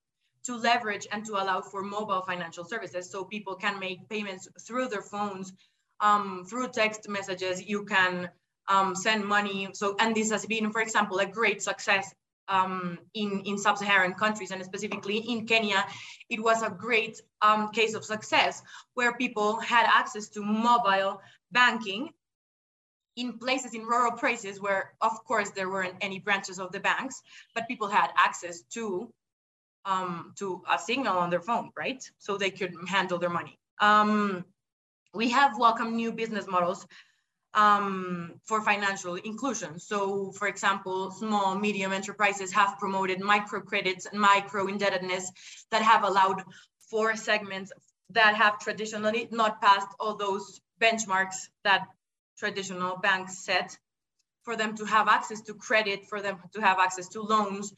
to 0.45 0.57
leverage 0.57 1.07
and 1.11 1.25
to 1.25 1.33
allow 1.33 1.61
for 1.61 1.83
mobile 1.83 2.21
financial 2.21 2.65
services. 2.65 3.09
So 3.09 3.23
people 3.23 3.55
can 3.55 3.79
make 3.79 4.09
payments 4.09 4.47
through 4.67 4.89
their 4.89 5.01
phones, 5.01 5.53
um, 6.01 6.45
through 6.49 6.69
text 6.69 7.07
messages, 7.07 7.63
you 7.63 7.85
can 7.85 8.29
um, 8.67 8.95
send 8.95 9.23
money. 9.25 9.69
So, 9.73 9.95
and 9.99 10.13
this 10.13 10.31
has 10.31 10.45
been, 10.45 10.71
for 10.71 10.81
example, 10.81 11.19
a 11.19 11.25
great 11.25 11.61
success 11.61 12.13
um, 12.47 12.99
in, 13.13 13.41
in 13.45 13.57
sub-Saharan 13.57 14.13
countries 14.13 14.51
and 14.51 14.63
specifically 14.63 15.17
in 15.17 15.45
Kenya, 15.47 15.85
it 16.29 16.41
was 16.41 16.61
a 16.61 16.69
great 16.69 17.21
um, 17.41 17.69
case 17.71 17.93
of 17.93 18.03
success 18.03 18.61
where 18.93 19.13
people 19.13 19.59
had 19.59 19.85
access 19.85 20.29
to 20.29 20.41
mobile 20.43 21.21
banking 21.51 22.09
in 23.15 23.37
places 23.37 23.73
in 23.73 23.83
rural 23.83 24.11
places 24.11 24.59
where 24.59 24.93
of 25.01 25.23
course 25.25 25.51
there 25.51 25.69
weren't 25.69 25.95
any 26.01 26.19
branches 26.19 26.59
of 26.59 26.71
the 26.71 26.79
banks, 26.79 27.21
but 27.53 27.67
people 27.67 27.87
had 27.87 28.09
access 28.17 28.61
to 28.61 29.11
um, 29.85 30.33
to 30.37 30.63
a 30.71 30.79
signal 30.79 31.17
on 31.17 31.29
their 31.29 31.41
phone, 31.41 31.69
right? 31.77 32.01
So 32.17 32.37
they 32.37 32.49
could 32.51 32.73
handle 32.87 33.17
their 33.19 33.29
money. 33.29 33.59
Um, 33.81 34.45
we 35.13 35.29
have 35.29 35.59
welcomed 35.59 35.93
new 35.93 36.11
business 36.13 36.47
models 36.47 36.87
um, 37.53 38.33
for 38.45 38.61
financial 38.61 39.15
inclusion. 39.15 39.79
So 39.79 40.31
for 40.31 40.47
example, 40.47 41.11
small, 41.11 41.55
medium 41.55 41.91
enterprises 41.91 42.51
have 42.53 42.79
promoted 42.79 43.21
microcredits 43.21 44.05
and 44.11 44.19
micro 44.19 44.67
indebtedness 44.67 45.31
that 45.71 45.81
have 45.81 46.03
allowed 46.03 46.43
for 46.89 47.15
segments 47.15 47.71
that 48.09 48.35
have 48.35 48.59
traditionally 48.59 49.27
not 49.31 49.61
passed 49.61 49.87
all 49.99 50.15
those 50.15 50.61
benchmarks 50.81 51.47
that 51.63 51.87
traditional 52.37 52.97
banks 52.97 53.43
set 53.45 53.77
for 54.43 54.55
them 54.55 54.75
to 54.75 54.85
have 54.85 55.07
access 55.07 55.41
to 55.41 55.53
credit, 55.53 56.05
for 56.05 56.21
them 56.21 56.37
to 56.53 56.61
have 56.61 56.77
access 56.79 57.07
to 57.09 57.21
loans. 57.21 57.73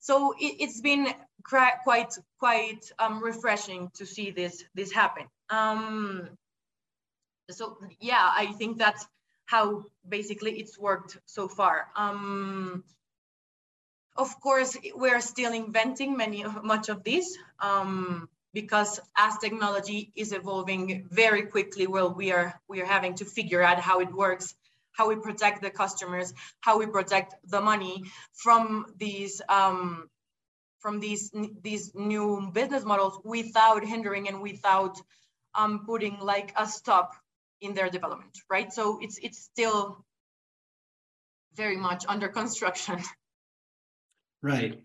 So 0.00 0.34
it, 0.38 0.60
has 0.60 0.80
been 0.80 1.08
quite 1.44 2.10
quite 2.38 2.90
um, 2.98 3.22
refreshing 3.22 3.90
to 3.94 4.06
see 4.06 4.30
this 4.30 4.64
this 4.74 4.92
happen. 4.92 5.26
Um, 5.50 6.30
so 7.50 7.76
yeah, 8.00 8.32
I 8.34 8.46
think 8.58 8.78
that's 8.78 9.06
how 9.46 9.84
basically 10.08 10.58
it's 10.58 10.78
worked 10.78 11.18
so 11.24 11.48
far. 11.48 11.88
Um, 11.96 12.84
of 14.16 14.40
course, 14.40 14.76
we're 14.94 15.20
still 15.20 15.52
inventing 15.52 16.16
many 16.16 16.44
much 16.62 16.88
of 16.88 17.04
this 17.04 17.36
um, 17.60 18.28
because 18.52 19.00
as 19.16 19.38
technology 19.38 20.12
is 20.16 20.32
evolving 20.32 21.06
very 21.10 21.42
quickly, 21.42 21.86
well, 21.86 22.12
we 22.12 22.32
are 22.32 22.60
we 22.68 22.80
are 22.80 22.86
having 22.86 23.14
to 23.14 23.24
figure 23.24 23.62
out 23.62 23.78
how 23.78 24.00
it 24.00 24.12
works, 24.12 24.54
how 24.92 25.08
we 25.08 25.16
protect 25.16 25.62
the 25.62 25.70
customers, 25.70 26.32
how 26.60 26.78
we 26.78 26.86
protect 26.86 27.34
the 27.48 27.60
money 27.60 28.04
from 28.32 28.86
these 28.96 29.42
um, 29.48 30.08
from 30.78 30.98
these 31.00 31.30
these 31.62 31.94
new 31.94 32.50
business 32.52 32.84
models 32.84 33.20
without 33.24 33.84
hindering 33.84 34.28
and 34.28 34.40
without 34.40 34.98
um, 35.54 35.84
putting 35.86 36.18
like 36.20 36.52
a 36.56 36.66
stop 36.66 37.12
in 37.60 37.74
their 37.74 37.88
development, 37.88 38.36
right? 38.50 38.72
So 38.72 38.98
it's 39.00 39.18
it's 39.18 39.38
still 39.38 40.04
very 41.54 41.76
much 41.76 42.04
under 42.08 42.28
construction. 42.28 43.00
Right, 44.42 44.80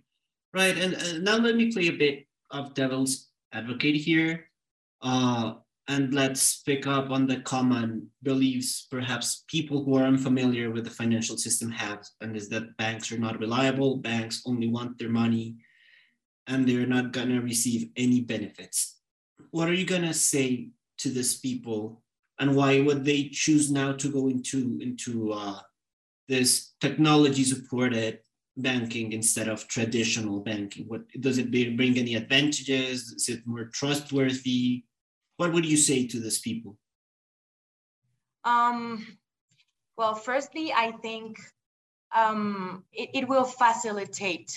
right. 0.55 0.75
And 0.75 1.23
now 1.23 1.37
let 1.37 1.55
me 1.55 1.71
play 1.71 1.89
a 1.89 1.93
bit 1.93 2.25
of 2.49 2.73
devil's 2.73 3.29
advocate 3.53 3.95
here. 3.95 4.49
Uh, 5.03 5.55
and 5.87 6.13
let's 6.13 6.61
pick 6.63 6.87
up 6.87 7.11
on 7.11 7.27
the 7.27 7.41
common 7.41 8.09
beliefs 8.23 8.87
perhaps 8.89 9.43
people 9.47 9.83
who 9.83 9.97
are 9.97 10.05
unfamiliar 10.05 10.71
with 10.71 10.85
the 10.85 10.89
financial 10.89 11.37
system 11.37 11.69
have, 11.69 11.99
and 12.21 12.35
is 12.35 12.49
that 12.49 12.77
banks 12.77 13.11
are 13.11 13.17
not 13.17 13.39
reliable, 13.39 13.97
banks 13.97 14.41
only 14.45 14.67
want 14.69 14.97
their 14.97 15.09
money, 15.09 15.57
and 16.47 16.67
they're 16.67 16.87
not 16.87 17.11
gonna 17.11 17.41
receive 17.41 17.89
any 17.97 18.21
benefits. 18.21 18.99
What 19.51 19.67
are 19.67 19.73
you 19.73 19.85
gonna 19.85 20.13
say 20.13 20.69
to 20.99 21.09
these 21.09 21.39
people 21.39 22.00
and 22.41 22.55
why 22.55 22.81
would 22.81 23.05
they 23.05 23.29
choose 23.29 23.71
now 23.71 23.93
to 23.93 24.11
go 24.11 24.27
into 24.27 24.79
into 24.81 25.31
uh, 25.31 25.59
this 26.27 26.73
technology 26.81 27.43
supported 27.43 28.19
banking 28.57 29.13
instead 29.13 29.47
of 29.47 29.67
traditional 29.67 30.41
banking? 30.41 30.85
What 30.87 31.03
does 31.21 31.37
it 31.37 31.51
bring 31.51 31.97
any 31.97 32.15
advantages? 32.15 33.13
Is 33.13 33.29
it 33.29 33.47
more 33.47 33.65
trustworthy? 33.65 34.83
What 35.37 35.53
would 35.53 35.65
you 35.65 35.77
say 35.77 36.07
to 36.07 36.19
these 36.19 36.39
people? 36.39 36.77
Um, 38.43 39.05
well 40.01 40.15
firstly 40.15 40.73
i 40.73 40.91
think 40.91 41.37
um, 42.13 42.83
it, 42.91 43.09
it 43.13 43.27
will 43.27 43.45
facilitate 43.45 44.51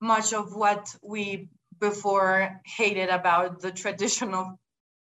much 0.00 0.32
of 0.32 0.54
what 0.54 0.94
we 1.02 1.48
before 1.80 2.60
hated 2.64 3.08
about 3.08 3.60
the 3.60 3.72
traditional 3.82 4.58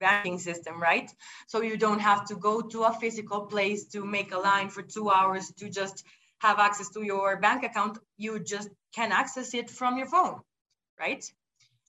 banking 0.01 0.39
system, 0.39 0.81
right? 0.81 1.11
So 1.47 1.63
you 1.63 1.77
don't 1.77 2.01
have 2.01 2.27
to 2.27 2.37
go 2.37 2.61
to 2.61 2.85
a 2.85 2.93
physical 2.93 3.47
place 3.47 3.87
to 3.89 4.05
make 4.05 4.33
a 4.33 4.39
line 4.39 4.69
for 4.69 4.83
two 4.83 5.11
hours 5.11 5.53
to 5.59 5.69
just 5.69 6.05
have 6.41 6.59
access 6.59 6.89
to 6.91 7.03
your 7.03 7.41
bank 7.41 7.65
account. 7.65 7.99
You 8.17 8.39
just 8.39 8.69
can 8.95 9.13
access 9.13 9.55
it 9.55 9.71
from 9.71 9.99
your 9.99 10.07
phone, 10.07 10.41
right? 10.99 11.25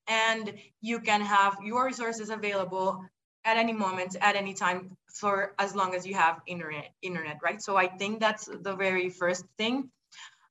And 0.08 0.54
you 0.82 1.00
can 1.00 1.22
have 1.22 1.58
your 1.64 1.86
resources 1.86 2.30
available 2.30 3.06
at 3.46 3.58
any 3.58 3.74
moment, 3.74 4.16
at 4.20 4.36
any 4.36 4.54
time, 4.54 4.98
for 5.14 5.54
as 5.60 5.76
long 5.76 5.96
as 5.96 6.06
you 6.06 6.16
have 6.16 6.42
internet, 6.46 6.92
internet, 7.02 7.38
right? 7.44 7.62
So 7.62 7.78
I 7.78 7.88
think 7.88 8.20
that's 8.20 8.46
the 8.46 8.76
very 8.76 9.10
first 9.10 9.46
thing. 9.58 9.90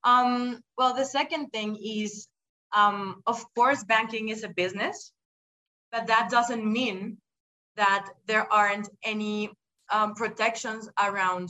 Um, 0.05 0.63
well, 0.77 0.95
the 0.95 1.05
second 1.05 1.51
thing 1.51 1.77
is, 1.77 2.29
um, 2.75 3.23
of 3.27 3.45
course, 3.55 3.85
banking 3.85 4.29
is 4.29 4.45
a 4.45 4.49
business, 4.49 5.13
but 5.91 6.07
that 6.07 6.31
doesn't 6.31 6.65
mean 6.65 7.19
that 7.79 8.11
there 8.27 8.53
aren't 8.53 8.89
any 9.05 9.51
um, 9.91 10.15
protections 10.15 10.91
around 11.01 11.49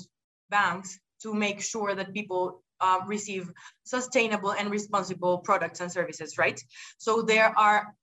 banks 0.50 1.00
to 1.22 1.34
make 1.34 1.60
sure 1.60 1.94
that 1.94 2.14
people 2.14 2.62
uh, 2.80 3.00
receive 3.06 3.50
sustainable 3.84 4.52
and 4.52 4.70
responsible 4.70 5.38
products 5.38 5.80
and 5.80 5.90
services, 5.90 6.38
right? 6.38 6.60
So 6.98 7.22
there 7.22 7.58
are 7.58 7.94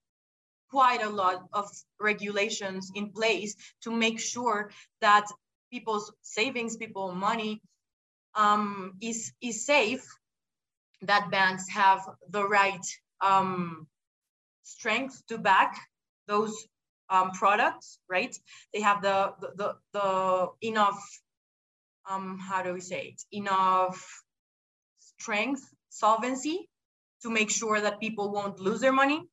quite 0.72 1.04
a 1.04 1.10
lot 1.10 1.46
of 1.54 1.70
regulations 2.00 2.92
in 2.96 3.12
place 3.12 3.56
to 3.84 3.92
make 3.92 4.20
sure 4.20 4.72
that 5.02 5.26
people's 5.72 6.12
savings, 6.22 6.76
people 6.78 7.14
money 7.14 7.62
um, 8.34 8.96
is, 9.02 9.32
is 9.40 9.66
safe, 9.66 10.04
that 11.04 11.30
banks 11.30 11.70
have 11.70 12.02
the 12.30 12.44
right 12.44 12.86
um, 13.22 13.88
strength 14.64 15.22
to 15.28 15.38
back 15.38 15.80
those 16.28 16.68
um, 17.10 17.32
products, 17.32 18.00
right? 18.10 18.36
They 18.74 18.82
have 18.82 19.02
the, 19.02 19.34
the, 19.40 19.52
the, 19.56 19.76
the 19.94 20.48
enough, 20.62 21.02
um, 22.10 22.38
how 22.40 22.64
do 22.64 22.74
we 22.74 22.82
say 22.82 23.14
it? 23.14 23.22
Enough 23.32 24.24
strength, 25.20 25.64
solvency 25.90 26.70
to 27.22 27.30
make 27.30 27.50
sure 27.50 27.80
that 27.82 28.00
people 28.00 28.32
won't 28.32 28.60
lose 28.60 28.82
their 28.82 28.94
money. 28.94 29.24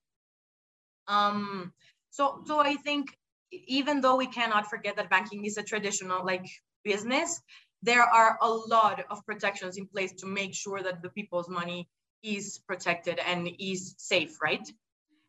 Um, 1.09 1.73
so, 2.11 2.43
so 2.47 2.61
I 2.61 2.77
think 2.77 3.17
even 3.53 4.01
though 4.01 4.17
we 4.17 4.27
cannot 4.27 4.69
forget 4.69 4.97
that 4.97 5.11
banking 5.11 5.45
is 5.45 5.59
a 5.59 5.63
traditional 5.63 6.25
like 6.25 6.47
business, 6.85 7.41
there 7.83 8.03
are 8.03 8.39
a 8.41 8.49
lot 8.49 9.05
of 9.11 9.25
protections 9.27 9.77
in 9.77 9.87
place 9.87 10.13
to 10.13 10.27
make 10.27 10.55
sure 10.55 10.83
that 10.83 11.03
the 11.03 11.11
people's 11.11 11.49
money 11.49 11.89
is 12.23 12.61
protected 12.67 13.19
and 13.19 13.51
is 13.59 13.95
safe, 13.99 14.41
right? 14.41 14.67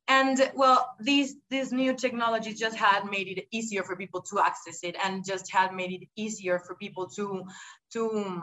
And 0.08 0.52
well 0.54 0.96
these 1.00 1.36
these 1.50 1.72
new 1.72 1.94
technologies 1.94 2.60
just 2.60 2.76
had 2.76 3.06
made 3.06 3.28
it 3.28 3.48
easier 3.52 3.84
for 3.84 3.96
people 3.96 4.22
to 4.22 4.40
access 4.40 4.84
it 4.84 4.96
and 5.04 5.26
just 5.26 5.52
had 5.52 5.74
made 5.74 5.92
it 5.92 6.08
easier 6.16 6.60
for 6.60 6.76
people 6.76 7.08
to 7.08 7.44
to 7.92 8.42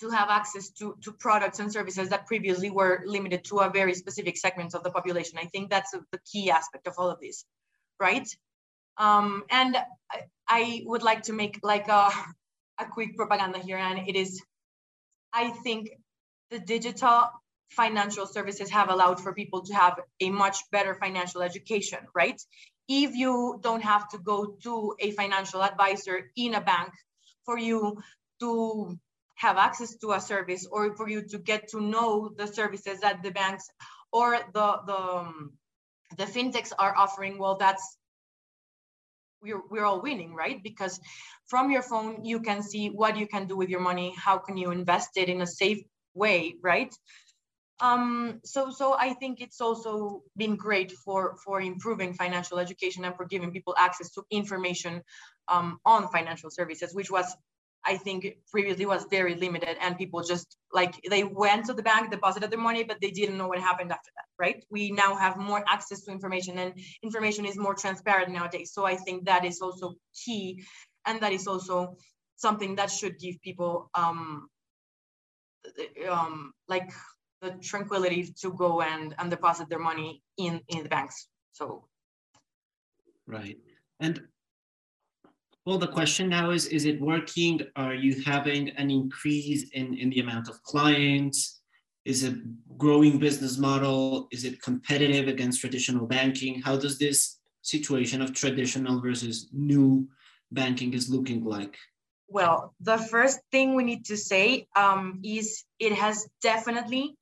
to 0.00 0.10
have 0.10 0.28
access 0.28 0.70
to, 0.70 0.96
to 1.02 1.12
products 1.12 1.60
and 1.60 1.72
services 1.72 2.08
that 2.08 2.26
previously 2.26 2.70
were 2.70 3.02
limited 3.06 3.44
to 3.44 3.58
a 3.58 3.70
very 3.70 3.94
specific 3.94 4.36
segment 4.36 4.74
of 4.74 4.82
the 4.82 4.90
population. 4.90 5.38
I 5.40 5.46
think 5.46 5.70
that's 5.70 5.92
the 5.92 6.18
key 6.30 6.50
aspect 6.50 6.86
of 6.88 6.94
all 6.98 7.10
of 7.10 7.20
this, 7.20 7.44
right? 8.00 8.28
Um, 8.98 9.44
and 9.50 9.76
I, 10.10 10.22
I 10.48 10.82
would 10.86 11.02
like 11.02 11.22
to 11.24 11.32
make 11.32 11.60
like 11.62 11.88
a, 11.88 12.10
a 12.80 12.86
quick 12.90 13.16
propaganda 13.16 13.58
here, 13.60 13.78
and 13.78 14.08
it 14.08 14.16
is, 14.16 14.42
I 15.32 15.50
think 15.50 15.90
the 16.50 16.58
digital 16.58 17.30
financial 17.70 18.26
services 18.26 18.70
have 18.70 18.90
allowed 18.90 19.20
for 19.20 19.32
people 19.34 19.62
to 19.62 19.74
have 19.74 19.98
a 20.20 20.30
much 20.30 20.58
better 20.70 20.94
financial 20.94 21.42
education, 21.42 21.98
right? 22.14 22.40
If 22.88 23.14
you 23.14 23.58
don't 23.62 23.82
have 23.82 24.08
to 24.10 24.18
go 24.18 24.56
to 24.62 24.94
a 25.00 25.10
financial 25.12 25.62
advisor 25.62 26.30
in 26.36 26.54
a 26.54 26.60
bank 26.60 26.92
for 27.44 27.58
you 27.58 28.02
to 28.40 28.98
have 29.36 29.56
access 29.56 29.96
to 29.96 30.12
a 30.12 30.20
service 30.20 30.66
or 30.70 30.94
for 30.94 31.08
you 31.08 31.22
to 31.28 31.38
get 31.38 31.68
to 31.68 31.80
know 31.80 32.30
the 32.36 32.46
services 32.46 33.00
that 33.00 33.22
the 33.22 33.30
banks 33.30 33.68
or 34.12 34.38
the 34.52 34.78
the 34.86 34.96
um, 34.96 35.52
the 36.16 36.24
fintechs 36.24 36.72
are 36.78 36.94
offering 36.96 37.38
well 37.38 37.56
that's 37.56 37.96
we're, 39.42 39.60
we're 39.70 39.84
all 39.84 40.00
winning 40.00 40.34
right? 40.34 40.62
Because 40.62 41.00
from 41.46 41.70
your 41.70 41.82
phone 41.82 42.24
you 42.24 42.40
can 42.40 42.62
see 42.62 42.88
what 42.88 43.16
you 43.16 43.26
can 43.26 43.46
do 43.46 43.56
with 43.56 43.68
your 43.68 43.80
money. 43.80 44.14
How 44.16 44.38
can 44.38 44.56
you 44.56 44.70
invest 44.70 45.10
it 45.16 45.28
in 45.28 45.40
a 45.42 45.46
safe 45.46 45.82
way 46.14 46.54
right 46.62 46.94
um, 47.80 48.40
so 48.44 48.70
so 48.70 48.94
i 48.98 49.12
think 49.14 49.40
it's 49.40 49.60
also 49.60 50.22
been 50.36 50.56
great 50.56 50.92
for 50.92 51.36
for 51.44 51.60
improving 51.60 52.14
financial 52.14 52.58
education 52.58 53.04
and 53.04 53.16
for 53.16 53.24
giving 53.26 53.50
people 53.50 53.74
access 53.78 54.10
to 54.10 54.22
information 54.30 55.02
um, 55.48 55.78
on 55.84 56.08
financial 56.08 56.50
services 56.50 56.94
which 56.94 57.10
was 57.10 57.36
I 57.86 57.96
think 57.98 58.26
previously 58.50 58.86
was 58.86 59.04
very 59.10 59.34
limited 59.34 59.76
and 59.80 59.98
people 59.98 60.22
just 60.22 60.56
like 60.72 60.94
they 61.08 61.22
went 61.22 61.66
to 61.66 61.74
the 61.74 61.82
bank, 61.82 62.10
deposited 62.10 62.50
their 62.50 62.58
money, 62.58 62.82
but 62.82 62.98
they 63.00 63.10
didn't 63.10 63.36
know 63.36 63.48
what 63.48 63.58
happened 63.58 63.92
after 63.92 64.10
that, 64.16 64.24
right? 64.38 64.64
We 64.70 64.90
now 64.90 65.16
have 65.16 65.36
more 65.36 65.62
access 65.68 66.00
to 66.02 66.10
information 66.10 66.58
and 66.58 66.72
information 67.02 67.44
is 67.44 67.58
more 67.58 67.74
transparent 67.74 68.32
nowadays. 68.32 68.72
So 68.72 68.86
I 68.86 68.96
think 68.96 69.26
that 69.26 69.44
is 69.44 69.60
also 69.60 69.94
key 70.24 70.64
and 71.06 71.20
that 71.20 71.32
is 71.32 71.46
also 71.46 71.96
something 72.36 72.76
that 72.76 72.90
should 72.90 73.18
give 73.18 73.40
people 73.42 73.90
um, 73.94 74.48
um, 76.10 76.52
like 76.68 76.90
the 77.44 77.52
tranquility 77.62 78.34
to 78.40 78.52
go 78.52 78.82
and, 78.82 79.14
and 79.18 79.30
deposit 79.30 79.68
their 79.68 79.78
money 79.78 80.22
in, 80.38 80.60
in 80.68 80.82
the 80.82 80.88
banks. 80.88 81.28
So. 81.52 81.84
Right. 83.26 83.58
And 84.00 84.22
well, 85.66 85.78
the 85.78 85.88
question 85.88 86.28
now 86.28 86.50
is, 86.50 86.66
is 86.66 86.84
it 86.84 87.00
working? 87.00 87.60
Are 87.76 87.94
you 87.94 88.22
having 88.22 88.70
an 88.70 88.90
increase 88.90 89.70
in, 89.70 89.94
in 89.94 90.10
the 90.10 90.20
amount 90.20 90.48
of 90.48 90.62
clients? 90.62 91.60
Is 92.04 92.22
it 92.22 92.34
growing 92.76 93.18
business 93.18 93.56
model? 93.56 94.28
Is 94.30 94.44
it 94.44 94.60
competitive 94.60 95.26
against 95.26 95.60
traditional 95.60 96.06
banking? 96.06 96.60
How 96.60 96.76
does 96.76 96.98
this 96.98 97.38
situation 97.62 98.20
of 98.20 98.34
traditional 98.34 99.00
versus 99.00 99.48
new 99.52 100.06
banking 100.52 100.92
is 100.92 101.08
looking 101.08 101.44
like? 101.44 101.78
Well, 102.28 102.74
the 102.80 102.98
first 102.98 103.40
thing 103.50 103.74
we 103.74 103.84
need 103.84 104.04
to 104.06 104.16
say 104.16 104.66
um, 104.76 105.20
is 105.24 105.64
it 105.78 105.92
has 105.92 106.28
definitely 106.42 107.16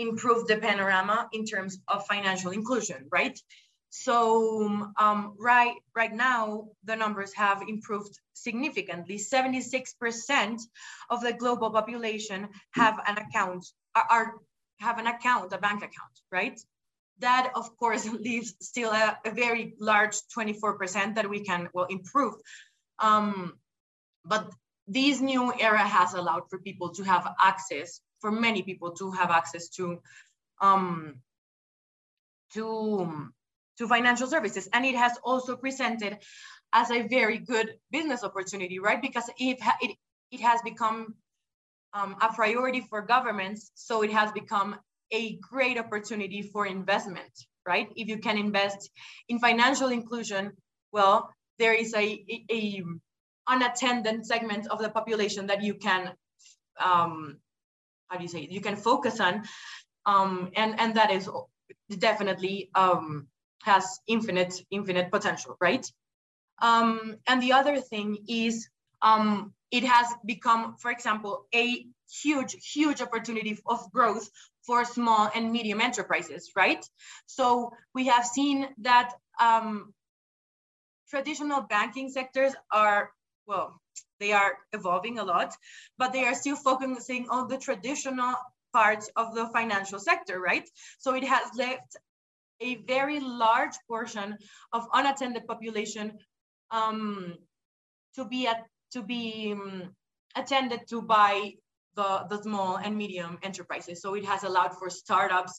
improved 0.00 0.48
the 0.48 0.56
panorama 0.56 1.28
in 1.32 1.44
terms 1.44 1.78
of 1.88 2.06
financial 2.06 2.50
inclusion, 2.50 3.06
right? 3.10 3.38
So 3.90 4.88
um, 4.96 5.34
right, 5.38 5.74
right 5.96 6.12
now, 6.12 6.68
the 6.84 6.96
numbers 6.96 7.34
have 7.34 7.62
improved 7.68 8.18
significantly. 8.34 9.16
76% 9.18 10.60
of 11.10 11.20
the 11.20 11.32
global 11.32 11.70
population 11.70 12.48
have 12.72 13.00
an 13.06 13.18
account, 13.18 13.66
are, 13.96 14.06
are, 14.10 14.34
have 14.78 14.98
an 14.98 15.08
account, 15.08 15.52
a 15.52 15.58
bank 15.58 15.78
account, 15.78 16.16
right? 16.30 16.58
That, 17.18 17.52
of 17.56 17.76
course, 17.76 18.08
leaves 18.26 18.54
still 18.60 18.92
a, 18.92 19.18
a 19.24 19.32
very 19.32 19.74
large 19.80 20.16
24% 20.36 21.16
that 21.16 21.28
we 21.28 21.40
can, 21.40 21.68
well, 21.74 21.86
improve. 21.86 22.34
Um, 23.00 23.54
but 24.24 24.52
this 24.86 25.20
new 25.20 25.52
era 25.58 25.78
has 25.86 26.14
allowed 26.14 26.48
for 26.48 26.58
people 26.58 26.90
to 26.94 27.02
have 27.02 27.28
access, 27.42 28.00
for 28.20 28.30
many 28.30 28.62
people 28.62 28.92
to 28.92 29.10
have 29.12 29.30
access 29.30 29.68
to, 29.68 30.00
um, 30.60 31.16
to 32.54 33.32
to 33.78 33.88
financial 33.88 34.26
services. 34.26 34.68
And 34.74 34.84
it 34.84 34.94
has 34.94 35.18
also 35.24 35.56
presented 35.56 36.18
as 36.72 36.90
a 36.90 37.08
very 37.08 37.38
good 37.38 37.76
business 37.90 38.22
opportunity, 38.22 38.78
right? 38.78 39.00
Because 39.00 39.28
it, 39.38 39.58
it, 39.80 39.96
it 40.30 40.40
has 40.40 40.60
become 40.62 41.14
um, 41.94 42.14
a 42.20 42.32
priority 42.32 42.82
for 42.82 43.00
governments. 43.00 43.70
So 43.74 44.02
it 44.02 44.12
has 44.12 44.30
become 44.32 44.76
a 45.10 45.36
great 45.36 45.78
opportunity 45.78 46.42
for 46.42 46.66
investment, 46.66 47.32
right? 47.66 47.88
If 47.96 48.06
you 48.08 48.18
can 48.18 48.36
invest 48.36 48.90
in 49.28 49.38
financial 49.38 49.88
inclusion, 49.88 50.52
well, 50.92 51.32
there 51.58 51.72
is 51.72 51.94
a, 51.94 52.24
a, 52.30 52.44
a 52.52 52.82
unattended 53.48 54.26
segment 54.26 54.68
of 54.68 54.78
the 54.78 54.90
population 54.90 55.46
that 55.46 55.62
you 55.62 55.74
can, 55.74 56.12
um, 56.84 57.38
how 58.10 58.16
do 58.16 58.22
you 58.22 58.28
say, 58.28 58.40
it? 58.40 58.50
you 58.50 58.60
can 58.60 58.76
focus 58.76 59.20
on. 59.20 59.44
Um, 60.04 60.50
and, 60.56 60.78
and 60.80 60.94
that 60.96 61.10
is 61.10 61.28
definitely 61.98 62.70
um, 62.74 63.28
has 63.62 64.00
infinite, 64.06 64.54
infinite 64.70 65.10
potential, 65.10 65.56
right? 65.60 65.86
Um, 66.60 67.16
and 67.26 67.42
the 67.42 67.52
other 67.52 67.80
thing 67.80 68.18
is 68.28 68.68
um, 69.02 69.54
it 69.70 69.84
has 69.84 70.08
become, 70.26 70.76
for 70.78 70.90
example, 70.90 71.46
a 71.54 71.86
huge, 72.22 72.56
huge 72.72 73.00
opportunity 73.00 73.58
of 73.66 73.90
growth 73.92 74.28
for 74.66 74.84
small 74.84 75.30
and 75.34 75.52
medium 75.52 75.80
enterprises, 75.80 76.50
right? 76.56 76.84
So 77.26 77.70
we 77.94 78.06
have 78.08 78.26
seen 78.26 78.68
that 78.78 79.12
um, 79.40 79.94
traditional 81.08 81.62
banking 81.62 82.10
sectors 82.10 82.52
are, 82.72 83.12
well, 83.46 83.80
they 84.20 84.32
are 84.32 84.58
evolving 84.72 85.18
a 85.18 85.24
lot, 85.24 85.54
but 85.98 86.12
they 86.12 86.24
are 86.24 86.34
still 86.34 86.56
focusing 86.56 87.28
on 87.28 87.48
the 87.48 87.58
traditional 87.58 88.34
parts 88.72 89.10
of 89.16 89.34
the 89.34 89.46
financial 89.48 89.98
sector, 89.98 90.40
right? 90.40 90.68
So 90.98 91.14
it 91.14 91.24
has 91.24 91.50
left 91.56 91.96
a 92.60 92.76
very 92.86 93.20
large 93.20 93.74
portion 93.88 94.36
of 94.72 94.86
unattended 94.92 95.46
population 95.46 96.18
um, 96.70 97.34
to 98.14 98.24
be 98.24 98.46
at, 98.46 98.66
to 98.92 99.02
be 99.02 99.52
um, 99.52 99.94
attended 100.36 100.86
to 100.88 101.02
by 101.02 101.54
the, 102.00 102.12
the 102.30 102.42
small 102.42 102.76
and 102.84 102.96
medium 102.96 103.38
enterprises. 103.42 104.00
So 104.02 104.14
it 104.14 104.24
has 104.24 104.42
allowed 104.44 104.72
for 104.78 104.88
startups, 104.90 105.54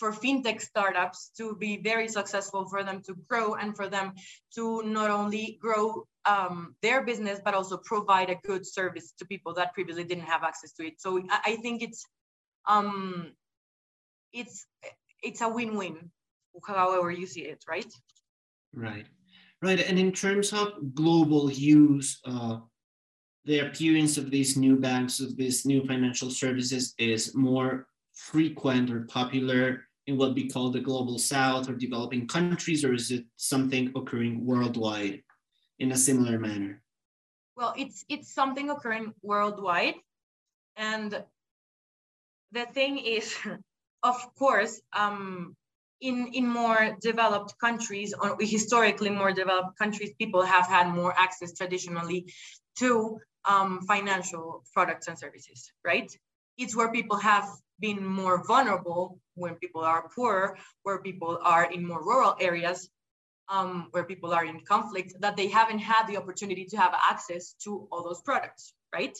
for 0.00 0.10
fintech 0.12 0.60
startups 0.60 1.30
to 1.38 1.56
be 1.64 1.72
very 1.90 2.08
successful, 2.08 2.68
for 2.72 2.80
them 2.88 2.98
to 3.06 3.12
grow 3.30 3.54
and 3.54 3.70
for 3.78 3.88
them 3.88 4.12
to 4.56 4.82
not 4.98 5.10
only 5.10 5.58
grow 5.60 6.06
um, 6.32 6.74
their 6.82 7.00
business, 7.10 7.40
but 7.44 7.54
also 7.54 7.76
provide 7.92 8.28
a 8.30 8.38
good 8.50 8.64
service 8.66 9.06
to 9.18 9.24
people 9.32 9.52
that 9.54 9.74
previously 9.74 10.04
didn't 10.04 10.30
have 10.34 10.42
access 10.50 10.72
to 10.74 10.82
it. 10.88 10.94
So 11.04 11.08
I, 11.30 11.52
I 11.52 11.56
think 11.62 11.82
it's, 11.82 12.04
um, 12.74 13.32
it's, 14.32 14.66
it's 15.22 15.40
a 15.40 15.48
win-win 15.48 16.10
however 16.66 17.10
you 17.10 17.26
see 17.26 17.44
it, 17.52 17.60
right? 17.68 17.92
Right, 18.74 19.06
right. 19.62 19.80
And 19.88 19.98
in 19.98 20.10
terms 20.12 20.52
of 20.52 20.66
global 20.94 21.50
use, 21.50 22.20
uh, 22.24 22.58
the 23.48 23.60
appearance 23.60 24.18
of 24.18 24.30
these 24.30 24.58
new 24.58 24.76
banks, 24.76 25.20
of 25.20 25.34
these 25.34 25.64
new 25.64 25.82
financial 25.86 26.30
services 26.30 26.94
is 26.98 27.34
more 27.34 27.86
frequent 28.12 28.90
or 28.90 29.06
popular 29.08 29.84
in 30.06 30.18
what 30.18 30.34
we 30.34 30.50
call 30.50 30.70
the 30.70 30.80
global 30.80 31.18
south 31.18 31.66
or 31.66 31.72
developing 31.72 32.28
countries, 32.28 32.84
or 32.84 32.92
is 32.92 33.10
it 33.10 33.24
something 33.36 33.90
occurring 33.96 34.44
worldwide 34.44 35.22
in 35.78 35.92
a 35.92 35.96
similar 35.96 36.38
manner? 36.38 36.82
Well, 37.56 37.72
it's 37.78 38.04
it's 38.10 38.34
something 38.34 38.68
occurring 38.68 39.14
worldwide. 39.22 39.94
And 40.76 41.24
the 42.52 42.66
thing 42.74 42.98
is, 42.98 43.34
of 44.02 44.16
course, 44.38 44.78
um, 44.92 45.56
in 46.02 46.28
in 46.34 46.46
more 46.46 46.98
developed 47.00 47.54
countries 47.58 48.12
or 48.12 48.36
historically 48.40 49.10
more 49.10 49.32
developed 49.32 49.78
countries 49.78 50.12
people 50.18 50.42
have 50.42 50.66
had 50.66 50.88
more 50.88 51.14
access 51.18 51.54
traditionally 51.54 52.26
to 52.76 53.18
um, 53.44 53.80
financial 53.82 54.64
products 54.72 55.08
and 55.08 55.18
services 55.18 55.72
right 55.84 56.10
it's 56.56 56.76
where 56.76 56.90
people 56.90 57.16
have 57.16 57.48
been 57.80 58.04
more 58.04 58.44
vulnerable 58.44 59.18
when 59.34 59.54
people 59.56 59.82
are 59.82 60.08
poor 60.14 60.56
where 60.82 61.00
people 61.02 61.38
are 61.42 61.70
in 61.70 61.86
more 61.86 62.02
rural 62.02 62.36
areas 62.40 62.90
um, 63.48 63.88
where 63.92 64.04
people 64.04 64.34
are 64.34 64.44
in 64.44 64.60
conflict 64.60 65.14
that 65.20 65.36
they 65.36 65.48
haven't 65.48 65.78
had 65.78 66.06
the 66.06 66.16
opportunity 66.16 66.66
to 66.66 66.76
have 66.76 66.94
access 67.10 67.54
to 67.64 67.88
all 67.90 68.02
those 68.02 68.22
products 68.22 68.74
right 68.92 69.16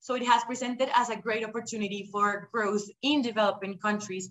so 0.00 0.14
it 0.14 0.24
has 0.24 0.44
presented 0.44 0.88
as 0.94 1.10
a 1.10 1.16
great 1.16 1.44
opportunity 1.44 2.08
for 2.12 2.48
growth 2.52 2.84
in 3.02 3.22
developing 3.22 3.78
countries 3.78 4.30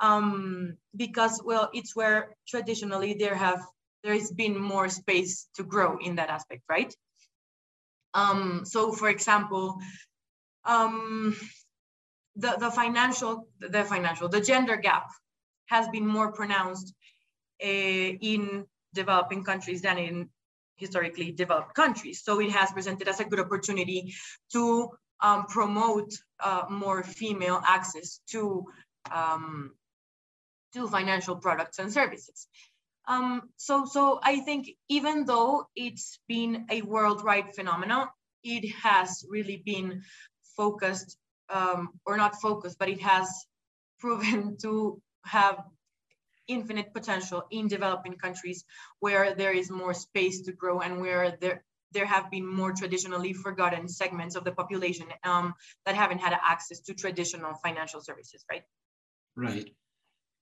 um, 0.00 0.76
because 0.96 1.40
well, 1.44 1.70
it's 1.72 1.96
where 1.96 2.34
traditionally 2.46 3.14
there 3.14 3.34
have 3.34 3.60
there 4.04 4.14
has 4.14 4.30
been 4.30 4.56
more 4.58 4.88
space 4.88 5.48
to 5.56 5.64
grow 5.64 5.98
in 5.98 6.16
that 6.16 6.30
aspect, 6.30 6.62
right? 6.68 6.94
Um, 8.18 8.64
so, 8.64 8.92
for 8.92 9.08
example, 9.08 9.64
um, 10.64 11.36
the 12.36 12.52
the 12.64 12.70
financial 12.70 13.48
the 13.60 13.84
financial 13.84 14.28
the 14.28 14.40
gender 14.40 14.76
gap 14.76 15.06
has 15.66 15.88
been 15.88 16.06
more 16.06 16.32
pronounced 16.32 16.94
uh, 17.62 18.08
in 18.32 18.64
developing 18.94 19.44
countries 19.44 19.82
than 19.82 19.98
in 19.98 20.28
historically 20.76 21.32
developed 21.32 21.74
countries. 21.74 22.22
So 22.22 22.40
it 22.40 22.50
has 22.52 22.70
presented 22.70 23.08
as 23.08 23.20
a 23.20 23.24
good 23.24 23.40
opportunity 23.40 24.14
to 24.52 24.90
um, 25.20 25.46
promote 25.46 26.12
uh, 26.40 26.64
more 26.70 27.02
female 27.02 27.60
access 27.66 28.20
to 28.32 28.64
um, 29.10 29.72
to 30.74 30.88
financial 30.88 31.36
products 31.36 31.78
and 31.78 31.92
services. 31.92 32.46
Um, 33.08 33.48
so, 33.56 33.86
so 33.86 34.20
I 34.22 34.40
think 34.40 34.68
even 34.90 35.24
though 35.24 35.66
it's 35.74 36.20
been 36.28 36.66
a 36.70 36.82
worldwide 36.82 37.54
phenomenon, 37.54 38.08
it 38.44 38.70
has 38.82 39.24
really 39.28 39.62
been 39.64 40.02
focused, 40.56 41.16
um, 41.48 41.88
or 42.04 42.18
not 42.18 42.40
focused, 42.40 42.78
but 42.78 42.90
it 42.90 43.00
has 43.00 43.28
proven 43.98 44.58
to 44.62 45.00
have 45.24 45.64
infinite 46.46 46.92
potential 46.94 47.42
in 47.50 47.66
developing 47.66 48.14
countries 48.14 48.64
where 49.00 49.34
there 49.34 49.52
is 49.52 49.70
more 49.70 49.92
space 49.92 50.42
to 50.42 50.52
grow 50.52 50.80
and 50.80 51.00
where 51.00 51.36
there 51.40 51.64
there 51.92 52.06
have 52.06 52.30
been 52.30 52.46
more 52.46 52.72
traditionally 52.72 53.32
forgotten 53.32 53.88
segments 53.88 54.36
of 54.36 54.44
the 54.44 54.52
population 54.52 55.06
um, 55.24 55.54
that 55.86 55.94
haven't 55.94 56.18
had 56.18 56.34
access 56.46 56.80
to 56.80 56.92
traditional 56.92 57.54
financial 57.64 58.02
services, 58.02 58.44
right? 58.50 58.62
Right, 59.36 59.74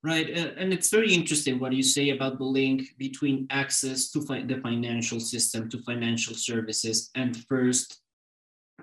right. 0.03 0.29
And 0.31 0.73
it's 0.73 0.91
very 0.91 1.13
interesting 1.13 1.59
what 1.59 1.73
you 1.73 1.83
say 1.83 2.11
about 2.11 2.39
the 2.39 2.45
link 2.45 2.97
between 2.99 3.47
access 3.51 4.11
to 4.11 4.23
fi 4.23 4.43
the 4.43 4.61
financial 4.61 5.21
system, 5.21 5.69
to 5.71 5.83
financial 5.83 6.35
services, 6.35 7.11
and 7.15 7.37
first, 7.47 8.01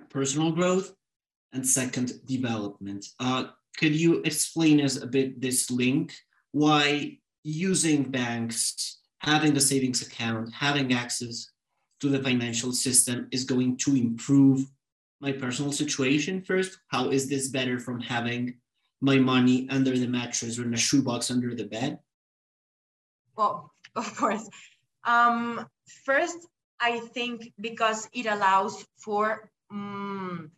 personal 0.10 0.52
growth, 0.52 0.94
and 1.54 1.68
second, 1.68 2.14
development. 2.26 3.06
Uh, 3.20 3.46
could 3.78 3.96
you 3.96 4.22
explain 4.26 4.82
us 4.82 5.02
a 5.02 5.08
bit 5.08 5.42
this 5.42 5.72
link? 5.72 6.14
Why 6.52 7.18
using 7.44 8.04
banks, 8.04 9.00
having 9.20 9.54
the 9.54 9.62
savings 9.62 10.02
account, 10.02 10.54
having 10.54 10.94
access 10.94 11.50
to 12.04 12.10
the 12.10 12.22
financial 12.22 12.74
system 12.74 13.28
is 13.32 13.46
going 13.46 13.78
to 13.78 13.96
improve 13.96 14.66
my 15.22 15.32
personal 15.32 15.72
situation 15.72 16.42
first. 16.42 16.78
How 16.90 17.10
is 17.10 17.30
this 17.30 17.48
better 17.48 17.80
from 17.80 18.02
having 18.02 18.56
my 19.04 19.18
money 19.18 19.68
under 19.70 19.98
the 19.98 20.08
mattress 20.08 20.58
or 20.58 20.64
in 20.64 20.74
a 20.74 20.78
shoebox 20.78 21.30
under 21.30 21.54
the 21.54 21.66
bed? 21.66 22.00
Well, 23.36 23.70
of 23.96 24.16
course. 24.16 24.50
Um, 25.04 25.68
first, 26.06 26.48
I 26.80 27.00
think 27.00 27.52
because 27.60 28.08
it 28.14 28.26
allows 28.26 28.86
for 28.98 29.52
um, 29.70 30.52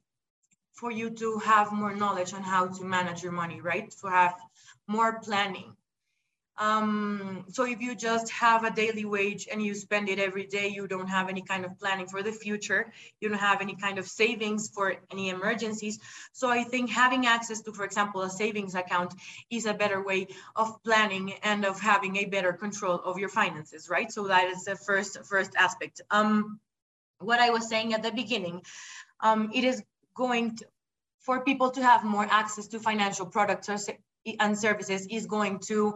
for 0.74 0.92
you 0.92 1.10
to 1.10 1.40
have 1.40 1.72
more 1.72 1.96
knowledge 1.96 2.34
on 2.34 2.44
how 2.44 2.68
to 2.68 2.84
manage 2.84 3.24
your 3.24 3.32
money, 3.32 3.62
right? 3.62 3.90
To 4.02 4.08
have 4.08 4.36
more 4.88 5.20
planning. 5.22 5.76
Um, 6.58 7.46
so 7.50 7.66
if 7.66 7.82
you 7.82 7.96
just 7.96 8.30
have 8.32 8.64
a 8.64 8.72
daily 8.72 9.06
wage 9.06 9.48
and 9.52 9.62
you 9.62 9.76
spend 9.76 10.10
it 10.10 10.20
every 10.20 10.46
day, 10.46 10.68
you 10.70 10.88
don't 10.88 11.08
have 11.08 11.30
any 11.30 11.42
kind 11.42 11.66
of 11.66 11.78
planning 11.80 12.08
for 12.08 12.24
the 12.24 12.32
future. 12.32 12.94
You 13.20 13.30
don't 13.30 13.38
have 13.38 13.62
any 13.62 13.76
kind 13.76 13.98
of 13.98 14.08
savings 14.08 14.70
for 14.70 14.96
any 15.12 15.30
emergencies. 15.30 16.00
So 16.32 16.50
I 16.50 16.64
think 16.64 16.90
having 16.90 17.26
access 17.26 17.62
to, 17.62 17.74
for 17.74 17.84
example, 17.84 18.22
a 18.22 18.30
savings 18.30 18.76
account 18.76 19.14
is 19.50 19.66
a 19.66 19.74
better 19.74 20.04
way 20.04 20.28
of 20.56 20.82
planning 20.84 21.34
and 21.44 21.66
of 21.66 21.80
having 21.80 22.18
a 22.18 22.26
better 22.26 22.54
control 22.54 22.96
of 23.04 23.20
your 23.20 23.30
finances, 23.30 23.90
right? 23.90 24.12
So 24.12 24.28
that 24.28 24.46
is 24.46 24.64
the 24.64 24.76
first 24.76 25.26
first 25.26 25.52
aspect. 25.58 26.02
Um, 26.10 26.60
what 27.20 27.40
I 27.40 27.50
was 27.50 27.68
saying 27.68 27.94
at 27.94 28.04
the 28.04 28.12
beginning, 28.12 28.62
um, 29.20 29.52
it 29.54 29.64
is 29.64 29.84
going 30.16 30.58
to, 30.58 30.66
for 31.20 31.44
people 31.44 31.72
to 31.72 31.84
have 31.84 32.04
more 32.04 32.28
access 32.30 32.68
to 32.68 32.80
financial 32.80 33.26
products 33.26 33.70
and 34.40 34.58
services 34.58 35.08
is 35.10 35.26
going 35.26 35.60
to 35.60 35.96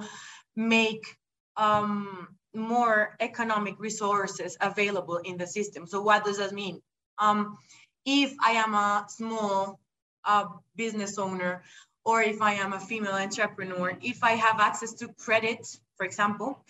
make 0.56 1.18
um, 1.58 2.28
more 2.54 3.16
economic 3.20 3.80
resources 3.80 4.58
available 4.62 5.18
in 5.18 5.38
the 5.38 5.48
system. 5.48 5.86
So 5.86 6.02
what 6.02 6.26
does 6.26 6.38
that 6.38 6.54
mean? 6.54 6.82
Um, 7.18 7.58
if 8.06 8.34
I 8.44 8.52
am 8.52 8.74
a 8.74 9.06
small 9.10 9.80
uh, 10.26 10.46
business 10.76 11.18
owner, 11.18 11.64
or 12.06 12.22
if 12.22 12.42
I 12.42 12.54
am 12.54 12.74
a 12.74 12.80
female 12.80 13.14
entrepreneur, 13.14 13.98
if 14.02 14.24
I 14.24 14.32
have 14.32 14.60
access 14.60 14.94
to 14.94 15.10
credit, 15.20 15.68
for 15.96 16.06
example, 16.06 16.64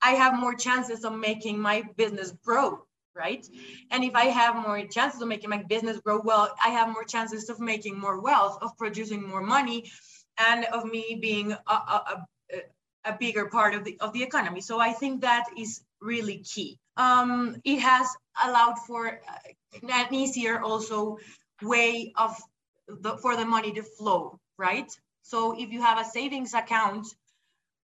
I 0.00 0.12
have 0.12 0.38
more 0.38 0.54
chances 0.54 1.04
of 1.04 1.12
making 1.14 1.58
my 1.58 1.82
business 1.96 2.32
grow, 2.44 2.84
right? 3.14 3.46
And 3.90 4.04
if 4.04 4.14
I 4.14 4.26
have 4.26 4.56
more 4.56 4.80
chances 4.86 5.20
of 5.20 5.28
making 5.28 5.50
my 5.50 5.62
business 5.64 5.98
grow 5.98 6.20
well, 6.22 6.54
I 6.64 6.68
have 6.68 6.88
more 6.88 7.04
chances 7.04 7.50
of 7.50 7.60
making 7.60 7.98
more 7.98 8.20
wealth, 8.20 8.58
of 8.62 8.76
producing 8.78 9.26
more 9.26 9.42
money, 9.42 9.90
and 10.38 10.64
of 10.66 10.84
me 10.84 11.18
being 11.20 11.52
a, 11.52 11.58
a, 11.66 12.04
a 12.12 12.26
bigger 13.12 13.46
part 13.46 13.74
of 13.74 13.84
the 13.84 13.96
of 14.00 14.12
the 14.12 14.22
economy. 14.22 14.60
So 14.60 14.80
I 14.80 14.92
think 14.92 15.22
that 15.22 15.44
is 15.56 15.82
really 16.00 16.38
key. 16.38 16.78
Um, 16.96 17.56
it 17.64 17.80
has 17.80 18.08
allowed 18.42 18.78
for 18.86 19.08
uh, 19.08 19.82
an 19.88 20.14
easier 20.14 20.60
also 20.60 21.18
way 21.62 22.12
of 22.16 22.36
the, 22.88 23.16
for 23.18 23.36
the 23.36 23.44
money 23.44 23.72
to 23.72 23.82
flow, 23.82 24.38
right? 24.58 24.90
So 25.22 25.58
if 25.58 25.72
you 25.72 25.82
have 25.82 25.98
a 25.98 26.04
savings 26.04 26.54
account, 26.54 27.06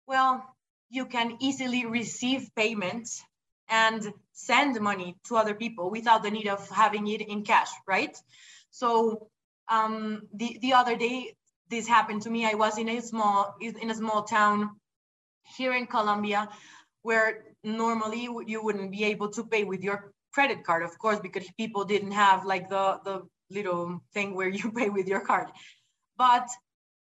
well, 0.07 0.44
you 0.90 1.07
can 1.07 1.37
easily 1.40 1.87
receive 1.87 2.50
payments 2.57 3.22
and 3.68 4.12
send 4.33 4.81
money 4.81 5.16
to 5.28 5.37
other 5.37 5.54
people 5.54 5.90
without 5.90 6.22
the 6.22 6.31
need 6.31 6.48
of 6.48 6.68
having 6.70 7.07
it 7.07 7.20
in 7.20 7.44
cash, 7.44 7.68
right? 7.87 8.16
So 8.70 9.28
um, 9.68 10.22
the 10.33 10.59
the 10.61 10.72
other 10.74 10.96
day, 10.96 11.37
this 11.68 11.87
happened 11.87 12.22
to 12.22 12.31
me. 12.31 12.46
I 12.46 12.54
was 12.54 12.78
in 12.78 12.88
a 12.88 13.00
small 13.00 13.54
in 13.61 13.90
a 13.90 13.94
small 13.94 14.24
town 14.24 14.70
here 15.56 15.74
in 15.74 15.87
Colombia, 15.87 16.48
where 17.02 17.44
normally 17.64 18.28
you 18.46 18.62
wouldn't 18.62 18.90
be 18.90 19.04
able 19.04 19.30
to 19.30 19.44
pay 19.44 19.64
with 19.64 19.82
your 19.82 20.12
credit 20.32 20.64
card, 20.64 20.82
of 20.82 20.98
course, 20.98 21.20
because 21.20 21.46
people 21.56 21.84
didn't 21.84 22.12
have 22.12 22.44
like 22.44 22.68
the, 22.68 23.00
the 23.04 23.22
little 23.50 24.00
thing 24.12 24.34
where 24.34 24.48
you 24.48 24.70
pay 24.80 24.88
with 24.88 25.08
your 25.08 25.20
card. 25.20 25.48
But 26.16 26.48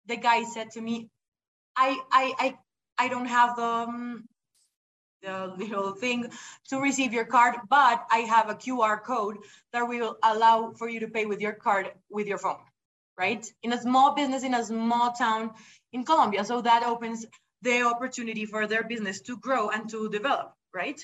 the 0.06 0.16
guy 0.16 0.44
said 0.44 0.70
to 0.72 0.80
me, 0.80 1.08
I, 1.76 1.98
I, 2.10 2.34
I, 2.38 2.58
I 2.98 3.08
don't 3.08 3.26
have 3.26 3.56
the, 3.56 3.62
um, 3.62 4.24
the 5.22 5.52
little 5.56 5.92
thing 5.92 6.30
to 6.68 6.80
receive 6.80 7.12
your 7.12 7.24
card, 7.24 7.56
but 7.68 8.06
I 8.10 8.18
have 8.20 8.48
a 8.50 8.54
QR 8.54 9.02
code 9.02 9.38
that 9.72 9.82
will 9.82 10.16
allow 10.22 10.72
for 10.72 10.88
you 10.88 11.00
to 11.00 11.08
pay 11.08 11.26
with 11.26 11.40
your 11.40 11.52
card 11.52 11.92
with 12.10 12.26
your 12.26 12.38
phone, 12.38 12.60
right? 13.18 13.44
In 13.62 13.72
a 13.72 13.80
small 13.80 14.14
business, 14.14 14.42
in 14.42 14.54
a 14.54 14.64
small 14.64 15.12
town 15.12 15.50
in 15.92 16.04
Colombia. 16.04 16.44
So 16.44 16.60
that 16.62 16.84
opens 16.84 17.26
the 17.62 17.82
opportunity 17.82 18.46
for 18.46 18.66
their 18.66 18.84
business 18.84 19.20
to 19.22 19.36
grow 19.36 19.70
and 19.70 19.88
to 19.90 20.08
develop, 20.10 20.54
right? 20.72 21.00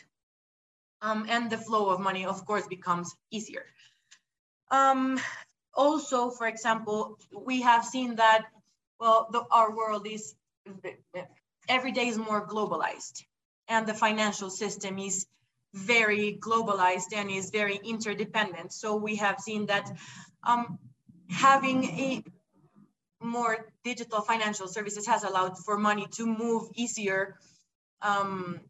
Um, 1.02 1.26
and 1.28 1.50
the 1.50 1.58
flow 1.58 1.90
of 1.90 2.00
money, 2.00 2.24
of 2.24 2.44
course, 2.46 2.66
becomes 2.66 3.14
easier. 3.30 3.66
Um, 4.70 5.20
also, 5.74 6.30
for 6.30 6.46
example, 6.46 7.18
we 7.32 7.62
have 7.62 7.84
seen 7.84 8.16
that, 8.16 8.46
well, 9.00 9.28
the, 9.30 9.44
our 9.50 9.74
world 9.74 10.06
is, 10.06 10.34
every 11.68 11.92
day 11.92 12.08
is 12.08 12.18
more 12.18 12.46
globalized 12.46 13.24
and 13.68 13.86
the 13.86 13.94
financial 13.94 14.50
system 14.50 14.98
is 14.98 15.26
very 15.74 16.38
globalized 16.40 17.12
and 17.14 17.30
is 17.30 17.50
very 17.50 17.80
interdependent. 17.84 18.72
So 18.72 18.96
we 18.96 19.16
have 19.16 19.40
seen 19.40 19.66
that 19.66 19.90
um, 20.44 20.78
having 21.28 21.84
a 21.84 22.24
more 23.20 23.73
digital 23.84 24.20
financial 24.22 24.66
services 24.66 25.06
has 25.06 25.24
allowed 25.24 25.58
for 25.58 25.76
money 25.76 26.06
to 26.12 26.26
move 26.26 26.68
easier 26.74 27.36
um, 28.02 28.60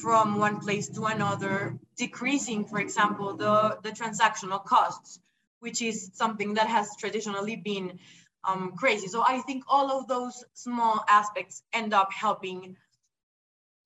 from 0.00 0.38
one 0.38 0.58
place 0.60 0.88
to 0.88 1.04
another, 1.04 1.78
decreasing, 1.96 2.64
for 2.64 2.80
example, 2.80 3.36
the, 3.36 3.78
the 3.82 3.90
transactional 3.90 4.64
costs, 4.64 5.20
which 5.60 5.82
is 5.82 6.10
something 6.14 6.54
that 6.54 6.66
has 6.66 6.96
traditionally 6.96 7.56
been 7.56 7.98
um, 8.44 8.72
crazy. 8.76 9.08
So 9.08 9.22
I 9.26 9.40
think 9.40 9.64
all 9.68 9.90
of 9.90 10.08
those 10.08 10.44
small 10.54 11.04
aspects 11.08 11.62
end 11.72 11.92
up 11.94 12.12
helping 12.12 12.76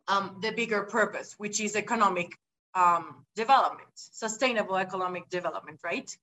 um, 0.06 0.38
the 0.40 0.52
bigger 0.52 0.82
purpose, 0.82 1.34
which 1.38 1.60
is 1.60 1.76
economic 1.76 2.36
um, 2.74 3.24
development, 3.34 3.88
sustainable 3.94 4.76
economic 4.76 5.28
development, 5.30 5.80
right? 5.82 6.16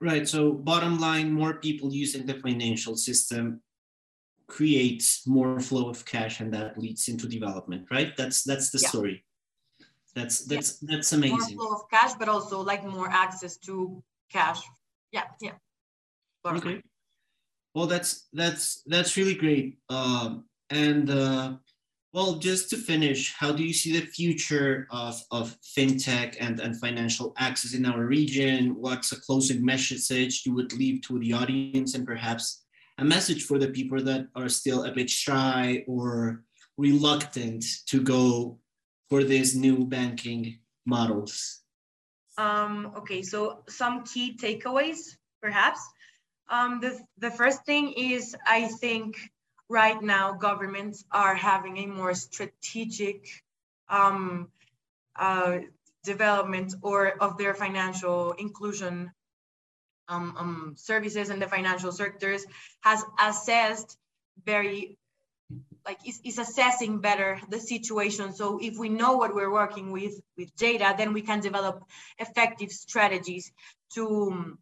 Right. 0.00 0.26
So 0.26 0.52
bottom 0.52 0.98
line, 0.98 1.32
more 1.32 1.54
people 1.54 1.92
using 1.92 2.24
the 2.24 2.34
financial 2.34 2.96
system 2.96 3.60
creates 4.46 5.26
more 5.26 5.60
flow 5.60 5.88
of 5.88 6.04
cash 6.04 6.40
and 6.40 6.52
that 6.54 6.78
leads 6.78 7.08
into 7.08 7.28
development, 7.28 7.86
right? 7.90 8.16
That's 8.16 8.42
that's 8.42 8.70
the 8.70 8.80
yeah. 8.82 8.88
story. 8.88 9.24
That's 10.14 10.44
that's 10.46 10.78
yeah. 10.82 10.96
that's 10.96 11.12
amazing. 11.12 11.56
More 11.56 11.66
flow 11.66 11.76
of 11.76 11.90
cash, 11.90 12.14
but 12.18 12.28
also 12.28 12.60
like 12.60 12.84
more 12.84 13.08
access 13.08 13.56
to 13.58 14.02
cash. 14.30 14.60
Yeah, 15.12 15.24
yeah. 15.40 15.52
Okay. 16.44 16.82
Well, 17.74 17.86
that's 17.86 18.28
that's 18.32 18.82
that's 18.86 19.16
really 19.16 19.34
great. 19.34 19.78
Um, 19.88 20.46
and 20.70 21.10
uh, 21.10 21.56
well, 22.12 22.34
just 22.34 22.70
to 22.70 22.76
finish, 22.76 23.34
how 23.38 23.52
do 23.52 23.62
you 23.62 23.72
see 23.72 23.92
the 23.92 24.04
future 24.06 24.88
of, 24.90 25.22
of 25.30 25.56
fintech 25.62 26.36
and, 26.40 26.58
and 26.58 26.78
financial 26.80 27.32
access 27.38 27.72
in 27.72 27.86
our 27.86 28.04
region? 28.04 28.74
What's 28.74 29.12
a 29.12 29.20
closing 29.20 29.64
message 29.64 30.42
you 30.44 30.54
would 30.54 30.72
leave 30.72 31.02
to 31.02 31.20
the 31.20 31.32
audience 31.32 31.94
and 31.94 32.04
perhaps 32.04 32.64
a 32.98 33.04
message 33.04 33.44
for 33.44 33.58
the 33.58 33.68
people 33.68 34.02
that 34.02 34.26
are 34.34 34.48
still 34.48 34.84
a 34.84 34.92
bit 34.92 35.08
shy 35.08 35.84
or 35.86 36.42
reluctant 36.76 37.64
to 37.86 38.02
go 38.02 38.58
for 39.08 39.22
these 39.22 39.54
new 39.54 39.84
banking 39.84 40.58
models? 40.86 41.62
Um, 42.38 42.92
okay, 42.96 43.22
so 43.22 43.62
some 43.68 44.02
key 44.02 44.36
takeaways, 44.36 45.16
perhaps. 45.40 45.80
Um, 46.48 46.80
the, 46.80 46.98
the 47.18 47.30
first 47.30 47.64
thing 47.64 47.92
is, 47.92 48.34
I 48.46 48.66
think 48.66 49.16
right 49.70 50.02
now 50.02 50.32
governments 50.32 51.04
are 51.12 51.34
having 51.34 51.78
a 51.78 51.86
more 51.86 52.12
strategic 52.12 53.28
um, 53.88 54.48
uh, 55.16 55.58
development 56.04 56.74
or 56.82 57.12
of 57.22 57.38
their 57.38 57.54
financial 57.54 58.32
inclusion 58.32 59.12
um, 60.08 60.34
um, 60.36 60.74
services 60.76 61.30
and 61.30 61.40
the 61.40 61.46
financial 61.46 61.92
sectors 61.92 62.44
has 62.80 63.04
assessed 63.20 63.96
very 64.44 64.98
like 65.86 65.98
is, 66.06 66.20
is 66.24 66.38
assessing 66.38 67.00
better 67.00 67.40
the 67.48 67.60
situation. 67.60 68.32
So 68.34 68.58
if 68.60 68.76
we 68.76 68.88
know 68.88 69.16
what 69.16 69.34
we're 69.34 69.52
working 69.52 69.92
with 69.92 70.20
with 70.36 70.54
data 70.56 70.94
then 70.98 71.12
we 71.12 71.22
can 71.22 71.40
develop 71.40 71.84
effective 72.18 72.70
strategies 72.70 73.52
to 73.94 74.56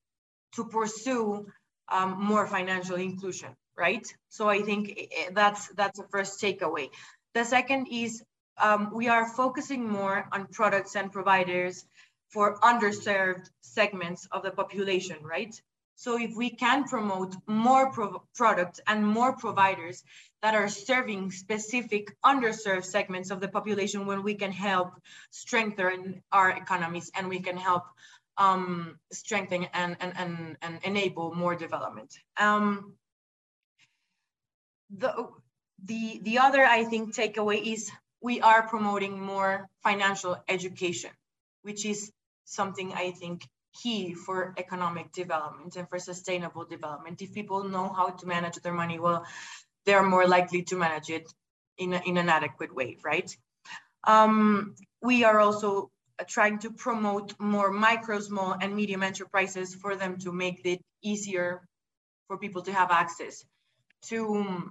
to 0.54 0.64
pursue 0.66 1.46
um, 1.90 2.22
more 2.22 2.46
financial 2.46 2.96
inclusion 2.96 3.56
right 3.78 4.06
so 4.28 4.48
i 4.48 4.60
think 4.60 4.90
eh, 4.96 5.06
eh, 5.16 5.30
that's 5.32 5.68
that's 5.68 5.98
the 5.98 6.06
first 6.10 6.40
takeaway 6.40 6.88
the 7.34 7.44
second 7.44 7.86
is 7.86 8.22
um, 8.60 8.90
we 8.92 9.08
are 9.08 9.28
focusing 9.28 9.88
more 9.88 10.28
on 10.32 10.46
products 10.46 10.96
and 10.96 11.12
providers 11.12 11.84
for 12.28 12.58
underserved 12.60 13.48
segments 13.60 14.26
of 14.32 14.42
the 14.42 14.50
population, 14.50 15.18
right? 15.22 15.60
So 15.94 16.20
if 16.20 16.36
we 16.36 16.50
can 16.50 16.84
promote 16.84 17.34
more 17.46 17.90
pro 17.90 18.22
products 18.34 18.80
and 18.86 19.04
more 19.04 19.36
providers 19.36 20.04
that 20.42 20.54
are 20.54 20.68
serving 20.68 21.32
specific 21.32 22.14
underserved 22.24 22.84
segments 22.84 23.30
of 23.30 23.40
the 23.40 23.48
population, 23.48 24.06
when 24.06 24.22
we 24.22 24.34
can 24.34 24.52
help 24.52 24.92
strengthen 25.30 26.22
our 26.30 26.50
economies 26.50 27.10
and 27.16 27.28
we 27.28 27.40
can 27.40 27.56
help 27.56 27.84
um, 28.36 29.00
strengthen 29.10 29.66
and, 29.74 29.96
and, 30.00 30.12
and, 30.16 30.56
and 30.62 30.78
enable 30.84 31.34
more 31.34 31.56
development. 31.56 32.16
Um, 32.38 32.94
the, 34.96 35.28
the, 35.84 36.20
the 36.22 36.38
other, 36.38 36.64
I 36.64 36.84
think, 36.84 37.14
takeaway 37.14 37.72
is 37.72 37.90
we 38.20 38.40
are 38.40 38.66
promoting 38.66 39.20
more 39.20 39.68
financial 39.82 40.36
education, 40.48 41.10
which 41.62 41.84
is 41.84 42.10
something 42.44 42.92
I 42.92 43.12
think 43.12 43.46
key 43.82 44.14
for 44.14 44.54
economic 44.56 45.12
development 45.12 45.76
and 45.76 45.88
for 45.88 45.98
sustainable 45.98 46.64
development. 46.64 47.22
If 47.22 47.32
people 47.32 47.64
know 47.64 47.92
how 47.92 48.08
to 48.08 48.26
manage 48.26 48.56
their 48.56 48.72
money 48.72 48.98
well, 48.98 49.24
they're 49.86 50.02
more 50.02 50.26
likely 50.26 50.62
to 50.64 50.76
manage 50.76 51.10
it 51.10 51.32
in, 51.76 51.92
in 51.92 52.16
an 52.16 52.28
adequate 52.28 52.74
way, 52.74 52.98
right? 53.04 53.30
Um, 54.04 54.74
we 55.02 55.24
are 55.24 55.38
also 55.38 55.90
trying 56.26 56.58
to 56.60 56.70
promote 56.72 57.34
more 57.38 57.70
micro, 57.70 58.18
small, 58.20 58.56
and 58.60 58.74
medium 58.74 59.02
enterprises 59.02 59.74
for 59.74 59.94
them 59.94 60.18
to 60.18 60.32
make 60.32 60.62
it 60.64 60.80
easier 61.02 61.62
for 62.26 62.38
people 62.38 62.62
to 62.62 62.72
have 62.72 62.90
access 62.90 63.44
to 64.02 64.66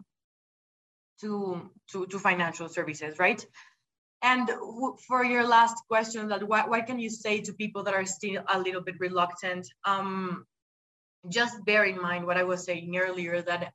to, 1.21 1.69
to, 1.91 2.05
to 2.07 2.19
financial 2.19 2.69
services, 2.69 3.19
right? 3.19 3.45
And 4.21 4.49
for 5.07 5.23
your 5.23 5.47
last 5.47 5.75
question, 5.87 6.29
that 6.29 6.47
what, 6.47 6.69
what 6.69 6.87
can 6.87 6.99
you 6.99 7.09
say 7.09 7.41
to 7.41 7.53
people 7.53 7.83
that 7.83 7.93
are 7.93 8.05
still 8.05 8.43
a 8.51 8.59
little 8.59 8.81
bit 8.81 8.99
reluctant? 8.99 9.67
Um, 9.85 10.45
just 11.29 11.63
bear 11.65 11.85
in 11.85 12.01
mind 12.01 12.25
what 12.25 12.37
I 12.37 12.43
was 12.43 12.65
saying 12.65 12.97
earlier, 12.97 13.41
that 13.41 13.73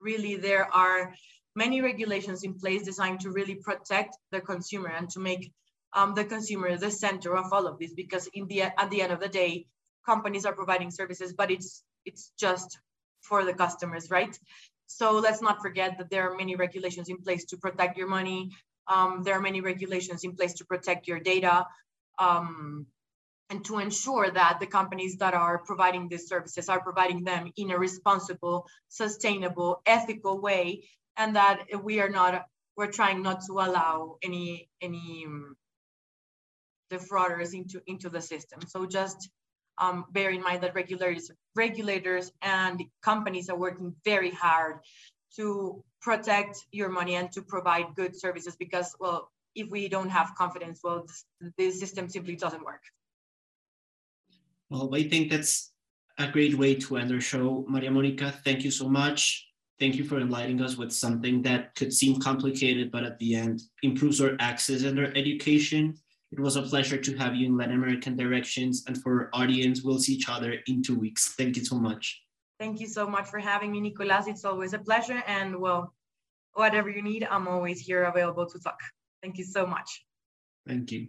really 0.00 0.36
there 0.36 0.72
are 0.72 1.14
many 1.56 1.80
regulations 1.80 2.44
in 2.44 2.54
place 2.54 2.82
designed 2.84 3.20
to 3.20 3.30
really 3.30 3.56
protect 3.56 4.16
the 4.30 4.40
consumer 4.40 4.88
and 4.88 5.08
to 5.10 5.20
make 5.20 5.52
um, 5.94 6.14
the 6.14 6.24
consumer 6.24 6.76
the 6.76 6.90
center 6.90 7.36
of 7.36 7.52
all 7.52 7.66
of 7.66 7.78
this. 7.78 7.92
Because 7.92 8.28
in 8.34 8.46
the 8.46 8.62
at 8.62 8.90
the 8.90 9.02
end 9.02 9.12
of 9.12 9.20
the 9.20 9.28
day, 9.28 9.66
companies 10.06 10.44
are 10.44 10.54
providing 10.54 10.90
services, 10.90 11.32
but 11.32 11.50
it's 11.50 11.82
it's 12.04 12.32
just 12.38 12.78
for 13.20 13.44
the 13.44 13.54
customers, 13.54 14.10
right? 14.10 14.36
So 14.98 15.12
let's 15.18 15.40
not 15.40 15.62
forget 15.62 15.96
that 15.98 16.10
there 16.10 16.30
are 16.30 16.36
many 16.36 16.54
regulations 16.54 17.08
in 17.08 17.18
place 17.26 17.44
to 17.46 17.56
protect 17.56 17.96
your 17.96 18.08
money. 18.08 18.50
Um, 18.86 19.22
there 19.24 19.34
are 19.34 19.40
many 19.40 19.60
regulations 19.60 20.22
in 20.22 20.36
place 20.36 20.54
to 20.54 20.66
protect 20.66 21.08
your 21.08 21.18
data 21.18 21.66
um, 22.18 22.86
and 23.48 23.64
to 23.64 23.78
ensure 23.78 24.30
that 24.30 24.58
the 24.60 24.66
companies 24.66 25.16
that 25.16 25.34
are 25.34 25.58
providing 25.58 26.08
these 26.08 26.26
services 26.28 26.68
are 26.68 26.82
providing 26.82 27.24
them 27.24 27.50
in 27.56 27.70
a 27.70 27.78
responsible, 27.78 28.66
sustainable, 28.88 29.80
ethical 29.86 30.38
way, 30.40 30.84
and 31.16 31.36
that 31.36 31.64
we 31.82 32.00
are 32.00 32.10
not, 32.10 32.44
we're 32.76 32.90
trying 32.90 33.22
not 33.22 33.40
to 33.46 33.52
allow 33.54 34.16
any, 34.22 34.68
any 34.82 35.24
um, 35.26 35.56
defrauders 36.90 37.54
into, 37.54 37.80
into 37.86 38.10
the 38.10 38.20
system. 38.20 38.60
So 38.66 38.84
just 38.86 39.30
um, 39.78 40.04
bear 40.12 40.30
in 40.30 40.42
mind 40.42 40.62
that 40.62 40.74
regulators, 40.74 41.30
regulators 41.54 42.32
and 42.42 42.82
companies 43.02 43.48
are 43.48 43.58
working 43.58 43.94
very 44.04 44.30
hard 44.30 44.80
to 45.36 45.82
protect 46.00 46.66
your 46.72 46.88
money 46.88 47.14
and 47.14 47.30
to 47.32 47.42
provide 47.42 47.86
good 47.96 48.18
services 48.18 48.56
because, 48.56 48.94
well, 49.00 49.30
if 49.54 49.68
we 49.70 49.88
don't 49.88 50.08
have 50.08 50.34
confidence, 50.36 50.80
well, 50.82 51.06
the 51.58 51.70
system 51.70 52.08
simply 52.08 52.36
doesn't 52.36 52.64
work. 52.64 52.82
Well, 54.70 54.94
I 54.94 55.04
think 55.04 55.30
that's 55.30 55.72
a 56.18 56.28
great 56.28 56.56
way 56.56 56.74
to 56.76 56.96
end 56.96 57.12
our 57.12 57.20
show. 57.20 57.64
Maria 57.68 57.90
Monica, 57.90 58.32
thank 58.44 58.64
you 58.64 58.70
so 58.70 58.88
much. 58.88 59.48
Thank 59.78 59.96
you 59.96 60.04
for 60.04 60.18
enlightening 60.18 60.62
us 60.62 60.76
with 60.76 60.92
something 60.92 61.42
that 61.42 61.74
could 61.74 61.92
seem 61.92 62.20
complicated, 62.20 62.90
but 62.90 63.04
at 63.04 63.18
the 63.18 63.34
end 63.34 63.60
improves 63.82 64.20
our 64.20 64.36
access 64.38 64.82
and 64.84 64.98
our 64.98 65.12
education. 65.16 65.94
It 66.32 66.40
was 66.40 66.56
a 66.56 66.62
pleasure 66.62 66.96
to 66.96 67.16
have 67.18 67.34
you 67.36 67.46
in 67.46 67.58
Latin 67.58 67.76
American 67.76 68.16
Directions. 68.16 68.84
And 68.86 69.00
for 69.02 69.12
our 69.34 69.42
audience, 69.42 69.82
we'll 69.82 69.98
see 69.98 70.14
each 70.14 70.30
other 70.30 70.56
in 70.66 70.82
two 70.82 70.98
weeks. 70.98 71.34
Thank 71.34 71.56
you 71.56 71.64
so 71.64 71.76
much. 71.76 72.22
Thank 72.58 72.80
you 72.80 72.86
so 72.86 73.06
much 73.06 73.28
for 73.28 73.38
having 73.38 73.70
me, 73.70 73.80
Nicolas. 73.80 74.26
It's 74.26 74.44
always 74.46 74.72
a 74.72 74.78
pleasure. 74.78 75.22
And 75.26 75.60
well, 75.60 75.92
whatever 76.54 76.88
you 76.88 77.02
need, 77.02 77.28
I'm 77.30 77.48
always 77.48 77.80
here 77.80 78.04
available 78.04 78.46
to 78.46 78.58
talk. 78.58 78.80
Thank 79.22 79.36
you 79.36 79.44
so 79.44 79.66
much. 79.66 80.04
Thank 80.66 80.90
you. 80.90 81.08